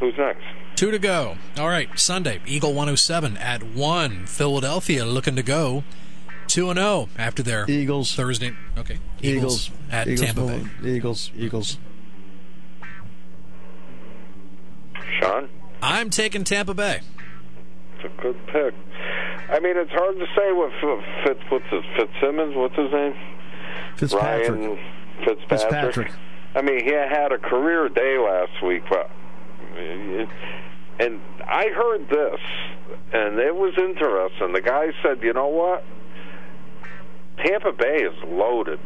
Who's 0.00 0.14
next? 0.18 0.42
Two 0.74 0.90
to 0.90 0.98
go. 0.98 1.36
All 1.56 1.68
right, 1.68 1.88
Sunday, 1.96 2.40
Eagle 2.46 2.70
107 2.70 3.36
at 3.36 3.62
1. 3.62 4.26
Philadelphia 4.26 5.04
looking 5.04 5.36
to 5.36 5.42
go 5.42 5.84
2 6.48 6.70
and 6.70 6.78
0 6.78 7.08
after 7.16 7.44
their 7.44 7.70
Eagles, 7.70 8.12
Thursday. 8.12 8.54
Okay. 8.76 8.98
Eagles, 9.22 9.70
at 9.90 10.08
Eagles, 10.08 10.26
Tampa 10.26 10.46
Bay. 10.46 10.90
Eagles, 10.96 11.30
Eagles. 11.36 11.78
Sean. 15.20 15.48
I'm 15.80 16.10
taking 16.10 16.42
Tampa 16.42 16.74
Bay. 16.74 17.02
It's 17.96 18.04
a 18.04 18.22
good 18.22 18.46
pick. 18.48 18.74
I 19.50 19.60
mean, 19.60 19.76
it's 19.76 19.92
hard 19.92 20.18
to 20.18 20.26
say 20.36 20.52
what 20.52 20.72
Fitz, 21.24 21.40
what's 21.50 21.68
his 21.70 21.84
Fitzsimmons, 21.96 22.56
what's 22.56 22.76
his 22.76 22.90
name? 22.92 23.14
Fitzpatrick. 23.96 24.48
Ryan 24.48 24.78
Fitzpatrick. 25.24 25.48
Fitzpatrick. 25.48 26.12
I 26.56 26.62
mean, 26.62 26.84
he 26.84 26.92
had 26.92 27.32
a 27.32 27.38
career 27.38 27.88
day 27.88 28.16
last 28.18 28.62
week, 28.62 28.82
but 28.88 29.10
and 31.00 31.20
I 31.46 31.68
heard 31.74 32.08
this, 32.08 32.40
and 33.12 33.38
it 33.38 33.54
was 33.54 33.74
interesting. 33.76 34.52
The 34.52 34.60
guy 34.60 34.92
said, 35.02 35.22
"You 35.22 35.32
know 35.32 35.48
what? 35.48 35.84
Tampa 37.44 37.72
Bay 37.72 38.02
is 38.02 38.14
loaded 38.26 38.80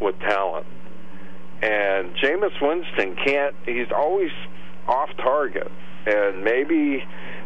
with 0.00 0.18
talent, 0.20 0.66
and 1.60 2.14
Jameis 2.16 2.60
Winston 2.62 3.16
can't. 3.16 3.54
He's 3.66 3.90
always 3.94 4.30
off 4.86 5.10
target, 5.18 5.70
and 6.06 6.42
maybe." 6.44 7.04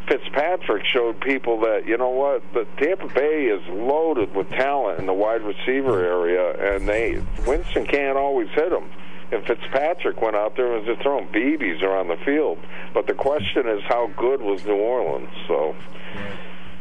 Fitzpatrick 0.09 0.85
showed 0.85 1.21
people 1.21 1.61
that 1.61 1.87
you 1.87 1.97
know 1.97 2.11
what 2.11 2.43
the 2.53 2.67
Tampa 2.77 3.09
Bay 3.09 3.47
is 3.47 3.63
loaded 3.69 4.35
with 4.35 4.49
talent 4.51 4.99
in 4.99 5.07
the 5.07 5.13
wide 5.13 5.43
receiver 5.43 6.05
area, 6.05 6.75
and 6.75 6.89
they 6.89 7.23
Winston 7.47 7.87
can't 7.87 8.19
always 8.19 8.49
hit 8.51 8.71
them. 8.71 8.91
And 9.31 9.47
Fitzpatrick 9.47 10.21
went 10.21 10.37
out 10.37 10.57
there 10.57 10.67
and 10.67 10.87
was 10.87 10.95
just 10.95 11.03
throwing 11.03 11.27
BBs 11.29 11.83
around 11.83 12.09
the 12.09 12.19
field. 12.25 12.59
But 12.93 13.07
the 13.07 13.15
question 13.15 13.67
is, 13.67 13.81
how 13.89 14.09
good 14.17 14.43
was 14.43 14.65
New 14.67 14.77
Orleans? 14.77 15.31
So 15.49 15.75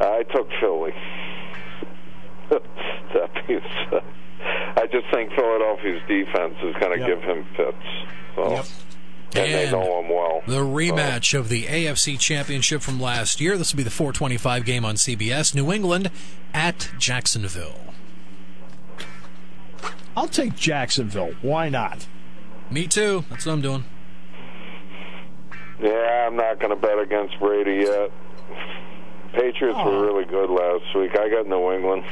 I 0.01 0.23
took 0.23 0.49
Philly. 0.59 0.93
that 2.49 3.47
being 3.47 3.61
said, 3.89 4.03
I 4.75 4.87
just 4.91 5.05
think 5.13 5.31
Philadelphia's 5.33 6.01
defense 6.07 6.55
is 6.63 6.75
going 6.75 6.99
to 6.99 7.07
yep. 7.07 7.07
give 7.07 7.23
him 7.23 7.45
fits. 7.55 7.77
So. 8.35 8.51
Yep. 8.51 8.65
And, 9.33 9.45
and, 9.45 9.53
they 9.53 9.71
know 9.71 9.99
him 9.99 10.09
well. 10.09 10.41
The 10.45 10.59
rematch 10.59 11.31
so. 11.31 11.39
of 11.39 11.49
the 11.49 11.65
AFC 11.65 12.19
Championship 12.19 12.81
from 12.81 12.99
last 12.99 13.39
year. 13.39 13.57
This 13.57 13.73
will 13.73 13.77
be 13.77 13.83
the 13.83 13.89
425 13.89 14.65
game 14.65 14.83
on 14.83 14.95
CBS. 14.95 15.55
New 15.55 15.71
England 15.71 16.11
at 16.53 16.89
Jacksonville. 16.97 17.93
I'll 20.15 20.27
take 20.27 20.55
Jacksonville. 20.55 21.33
Why 21.41 21.69
not? 21.69 22.07
Me 22.69 22.87
too. 22.87 23.23
That's 23.29 23.45
what 23.45 23.53
I'm 23.53 23.61
doing. 23.61 23.85
Yeah, 25.81 26.27
I'm 26.27 26.35
not 26.35 26.59
going 26.59 26.69
to 26.69 26.75
bet 26.75 26.99
against 26.99 27.39
Brady 27.39 27.85
yet. 27.85 28.11
Patriots 29.33 29.79
oh. 29.81 29.89
were 29.89 30.05
really 30.05 30.25
good 30.25 30.49
last 30.49 30.95
week. 30.95 31.17
I 31.17 31.29
got 31.29 31.47
New 31.47 31.71
England. 31.71 32.03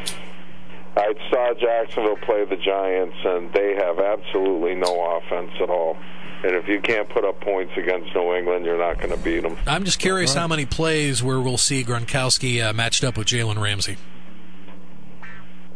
I 0.96 1.14
saw 1.30 1.54
Jacksonville 1.54 2.18
play 2.18 2.46
the 2.46 2.56
Giants, 2.56 3.16
and 3.24 3.54
they 3.54 3.76
have 3.76 4.00
absolutely 4.00 4.76
no 4.76 5.18
offense 5.18 5.52
at 5.62 5.70
all. 5.70 5.98
And 6.42 6.56
if 6.56 6.68
you 6.68 6.80
can't 6.80 7.10
put 7.10 7.26
up 7.26 7.42
points 7.42 7.74
against 7.76 8.16
New 8.16 8.34
England, 8.34 8.66
you're 8.66 8.78
not 8.78 8.98
going 8.98 9.10
to 9.10 9.18
beat 9.18 9.42
them. 9.42 9.58
I'm 9.68 9.84
just 9.84 10.00
curious 10.00 10.36
right. 10.36 10.42
how 10.42 10.48
many 10.48 10.66
plays 10.66 11.22
where 11.22 11.40
we'll 11.42 11.58
see 11.58 11.84
Gronkowski 11.84 12.64
uh, 12.64 12.72
matched 12.72 13.04
up 13.04 13.18
with 13.18 13.28
Jalen 13.28 13.62
Ramsey. 13.62 13.98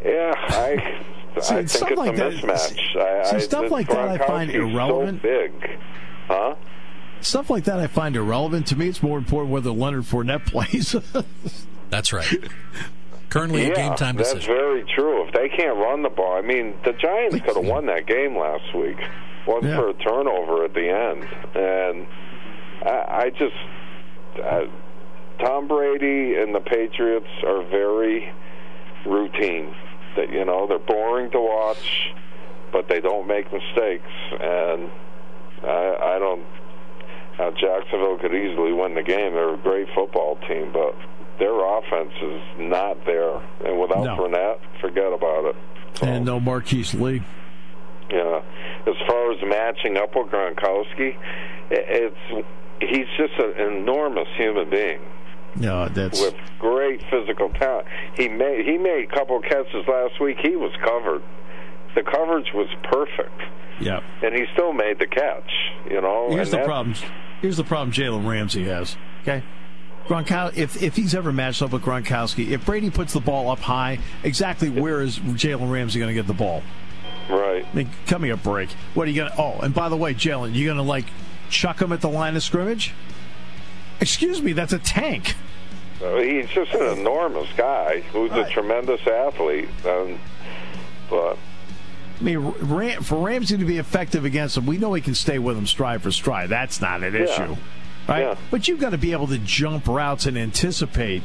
Yeah, 0.06 0.34
I 0.38 1.04
See, 1.42 1.56
I 1.56 1.66
think 1.66 1.92
it's 1.92 1.98
like 1.98 2.14
a 2.14 2.18
that, 2.18 2.34
mismatch. 2.34 3.30
See, 3.30 3.36
I, 3.36 3.40
stuff 3.40 3.72
like 3.72 3.88
that 3.88 4.08
I 4.08 4.18
find 4.20 4.52
irrelevant. 4.52 5.22
So 5.22 5.28
big, 5.28 5.80
huh? 6.28 6.56
Stuff 7.22 7.50
like 7.50 7.64
that 7.64 7.80
I 7.80 7.88
find 7.88 8.16
irrelevant. 8.16 8.68
To 8.68 8.76
me, 8.76 8.88
it's 8.88 9.02
more 9.02 9.18
important 9.18 9.52
whether 9.52 9.72
Leonard 9.72 10.04
Fournette 10.04 10.46
plays. 10.52 10.96
that's 11.90 12.14
right. 12.14 12.28
Currently, 13.30 13.64
yeah, 13.64 13.70
a 13.70 13.76
game 13.76 13.96
time 13.96 14.16
decision. 14.16 14.40
That's 14.40 14.48
very 14.48 14.84
true. 14.84 15.26
If 15.26 15.34
they 15.34 15.50
can't 15.50 15.78
run 15.78 16.04
the 16.04 16.10
ball, 16.10 16.38
I 16.38 16.42
mean, 16.42 16.76
the 16.86 16.94
Giants 16.94 17.36
could 17.44 17.56
have 17.56 17.66
won 17.66 17.88
that 17.88 18.06
game 18.06 18.38
last 18.38 18.76
week. 18.76 18.98
One 19.46 19.66
yeah. 19.66 19.76
for 19.76 19.90
a 19.90 19.94
turnover 19.94 20.64
at 20.64 20.74
the 20.74 20.90
end, 20.90 21.28
and 21.56 22.08
I, 22.86 23.26
I 23.26 23.30
just 23.30 23.56
uh, 24.42 24.62
Tom 25.44 25.68
Brady 25.68 26.36
and 26.36 26.56
the 26.56 26.62
Patriots 26.62 27.28
are 27.46 27.64
very 27.64 28.32
routine 29.06 29.76
that 30.16 30.32
you 30.32 30.46
know 30.46 30.68
they're 30.68 30.80
boring 30.80 31.32
to 31.32 31.40
watch, 31.40 32.14
but 32.72 32.88
they 32.88 33.02
don't 33.02 33.28
make 33.28 33.52
mistakes, 33.52 34.12
and 34.40 34.90
I, 35.64 36.16
I 36.16 36.20
don't. 36.20 36.46
Uh, 37.38 37.50
Jacksonville 37.60 38.20
could 38.20 38.34
easily 38.34 38.74
win 38.74 38.94
the 38.94 39.02
game. 39.02 39.34
They're 39.34 39.56
a 39.56 39.58
great 39.58 39.88
football 39.96 40.38
team, 40.48 40.72
but 40.72 40.96
their 41.40 41.66
offense 41.66 42.14
is 42.22 42.42
not 42.60 43.04
there, 43.06 43.42
and 43.66 43.80
without 43.80 44.04
no. 44.04 44.16
Fournette, 44.18 44.60
forget 44.80 45.12
about 45.12 45.46
it. 45.46 45.56
So, 45.96 46.06
and 46.06 46.26
no 46.26 46.40
Marquise 46.40 46.94
Lee. 46.94 47.24
Yeah, 48.14 48.42
as 48.88 48.96
far 49.08 49.32
as 49.32 49.42
matching 49.42 49.98
up 49.98 50.16
with 50.16 50.28
Gronkowski, 50.28 51.18
it's 51.72 52.46
he's 52.80 53.08
just 53.18 53.34
an 53.40 53.74
enormous 53.74 54.28
human 54.38 54.70
being. 54.70 55.00
Yeah, 55.60 55.88
that's 55.92 56.22
with 56.22 56.36
great 56.60 57.02
physical 57.10 57.50
talent. 57.50 57.88
He 58.16 58.28
made 58.28 58.66
he 58.66 58.78
made 58.78 59.08
a 59.12 59.16
couple 59.16 59.38
of 59.38 59.44
catches 59.44 59.88
last 59.88 60.20
week. 60.22 60.38
He 60.42 60.56
was 60.56 60.72
covered. 60.84 61.24
The 61.96 62.04
coverage 62.04 62.52
was 62.54 62.68
perfect. 62.84 63.42
Yeah, 63.80 64.02
and 64.24 64.36
he 64.36 64.46
still 64.54 64.74
made 64.74 65.00
the 65.00 65.08
catch. 65.08 65.52
You 65.90 66.02
know, 66.02 66.28
here's 66.30 66.52
the 66.52 66.60
problem. 66.60 66.96
Here's 67.42 67.58
the 67.58 67.64
problem 67.64 67.92
Jalen 67.92 68.28
Ramsey 68.28 68.66
has. 68.66 68.96
Okay. 69.22 69.44
Gronkowski, 70.08 70.58
if, 70.58 70.84
if 70.84 70.96
he's 70.98 71.16
ever 71.16 71.32
matched 71.32 71.62
up 71.62 71.72
with 71.72 71.82
Gronkowski, 71.82 72.50
if 72.50 72.66
Brady 72.66 72.90
puts 72.90 73.14
the 73.14 73.22
ball 73.22 73.50
up 73.50 73.60
high, 73.60 74.00
exactly 74.24 74.70
where 74.70 75.02
is 75.02 75.18
Jalen 75.18 75.72
Ramsey 75.72 76.00
going 76.00 76.10
to 76.10 76.14
get 76.14 76.28
the 76.28 76.34
ball? 76.34 76.62
Right. 77.30 77.66
I 77.66 77.76
mean, 77.76 77.90
cut 78.08 78.22
me 78.22 78.30
a 78.30 78.38
break. 78.38 78.72
What 78.94 79.08
are 79.08 79.12
you 79.12 79.24
to? 79.24 79.34
Oh, 79.38 79.60
and 79.62 79.74
by 79.74 79.90
the 79.90 79.98
way, 79.98 80.14
Jalen, 80.14 80.54
you 80.54 80.74
to 80.74 80.82
like 80.82 81.06
chuck 81.50 81.82
him 81.82 81.92
at 81.92 82.02
the 82.02 82.10
line 82.10 82.36
of 82.36 82.44
scrimmage? 82.44 82.94
Excuse 84.02 84.42
me, 84.42 84.54
that's 84.54 84.74
a 84.74 84.80
tank. 84.80 85.36
Uh, 86.04 86.18
he's 86.18 86.50
just 86.50 86.74
an 86.74 87.00
enormous 87.00 87.48
guy 87.56 88.02
who's 88.12 88.32
right. 88.32 88.48
a 88.48 88.52
tremendous 88.52 89.06
athlete. 89.08 89.70
Um, 89.86 90.20
but 91.10 91.38
I 92.20 92.24
mean, 92.24 92.52
for 93.02 93.26
Ramsey 93.26 93.58
to 93.58 93.66
be 93.66 93.78
effective 93.78 94.26
against 94.26 94.58
him, 94.58 94.66
we 94.66 94.78
know 94.78 94.94
he 94.94 95.02
can 95.02 95.16
stay 95.16 95.40
with 95.40 95.58
him 95.58 95.68
stride 95.68 96.02
for 96.02 96.12
stride. 96.12 96.50
That's 96.50 96.82
not 96.82 97.04
an 97.04 97.14
yeah. 97.14 97.22
issue, 97.22 97.56
right? 98.08 98.22
Yeah. 98.22 98.36
But 98.52 98.68
you've 98.68 98.80
got 98.80 98.90
to 98.90 98.98
be 98.98 99.14
able 99.14 99.28
to 99.28 99.38
jump 99.38 99.88
routes 99.88 100.26
and 100.26 100.38
anticipate. 100.38 101.24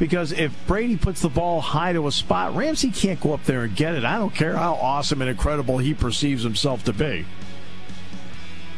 Because 0.00 0.32
if 0.32 0.52
Brady 0.66 0.96
puts 0.96 1.20
the 1.20 1.28
ball 1.28 1.60
high 1.60 1.92
to 1.92 2.08
a 2.08 2.12
spot, 2.12 2.56
Ramsey 2.56 2.90
can't 2.90 3.20
go 3.20 3.34
up 3.34 3.44
there 3.44 3.62
and 3.62 3.76
get 3.76 3.94
it. 3.94 4.04
I 4.04 4.18
don't 4.18 4.34
care 4.34 4.56
how 4.56 4.74
awesome 4.74 5.20
and 5.20 5.30
incredible 5.30 5.78
he 5.78 5.94
perceives 5.94 6.42
himself 6.42 6.82
to 6.84 6.92
be 6.92 7.24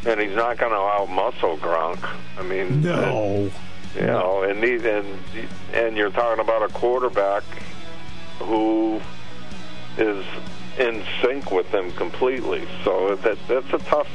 and 0.04 0.20
he's 0.20 0.34
not 0.34 0.58
going 0.58 0.72
to 0.72 0.78
out 0.78 1.08
muscle 1.08 1.56
Gronk. 1.58 2.04
I 2.38 2.42
mean, 2.42 2.82
no. 2.82 3.50
You 3.94 4.06
know, 4.06 4.42
and 4.42 4.62
these 4.62 4.84
and 4.84 5.06
and 5.72 5.96
you're 5.96 6.10
talking 6.10 6.42
about 6.42 6.62
a 6.62 6.72
quarterback 6.72 7.42
who 8.38 9.00
is 9.98 10.24
in 10.78 11.04
sync 11.20 11.50
with 11.50 11.70
them 11.70 11.92
completely. 11.92 12.66
So 12.84 13.14
that 13.16 13.36
that's 13.46 13.72
a 13.72 13.78
tough 13.78 14.08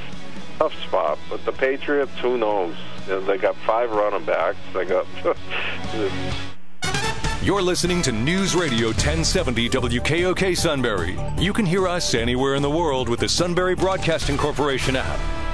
tough 0.58 0.74
spot. 0.84 1.20
But 1.30 1.46
the 1.46 1.52
Patriots, 1.52 2.18
who 2.20 2.38
knows? 2.38 2.76
They 3.06 3.38
got 3.38 3.56
five 3.58 3.92
running 3.92 4.26
backs. 4.26 4.58
They 4.74 4.86
got. 4.86 5.06
You're 7.48 7.62
listening 7.62 8.02
to 8.02 8.12
News 8.12 8.56
Radio 8.56 8.88
1070 8.88 9.70
WKOK 9.70 10.58
Sunbury. 10.58 11.18
You 11.38 11.54
can 11.54 11.66
hear 11.66 11.88
us 11.88 12.14
anywhere 12.14 12.56
in 12.56 12.62
the 12.62 12.70
world 12.70 13.08
with 13.08 13.22
the 13.22 13.30
Sunbury 13.30 13.74
Broadcasting 13.74 14.36
Corporation 14.36 14.98
app. 14.98 15.47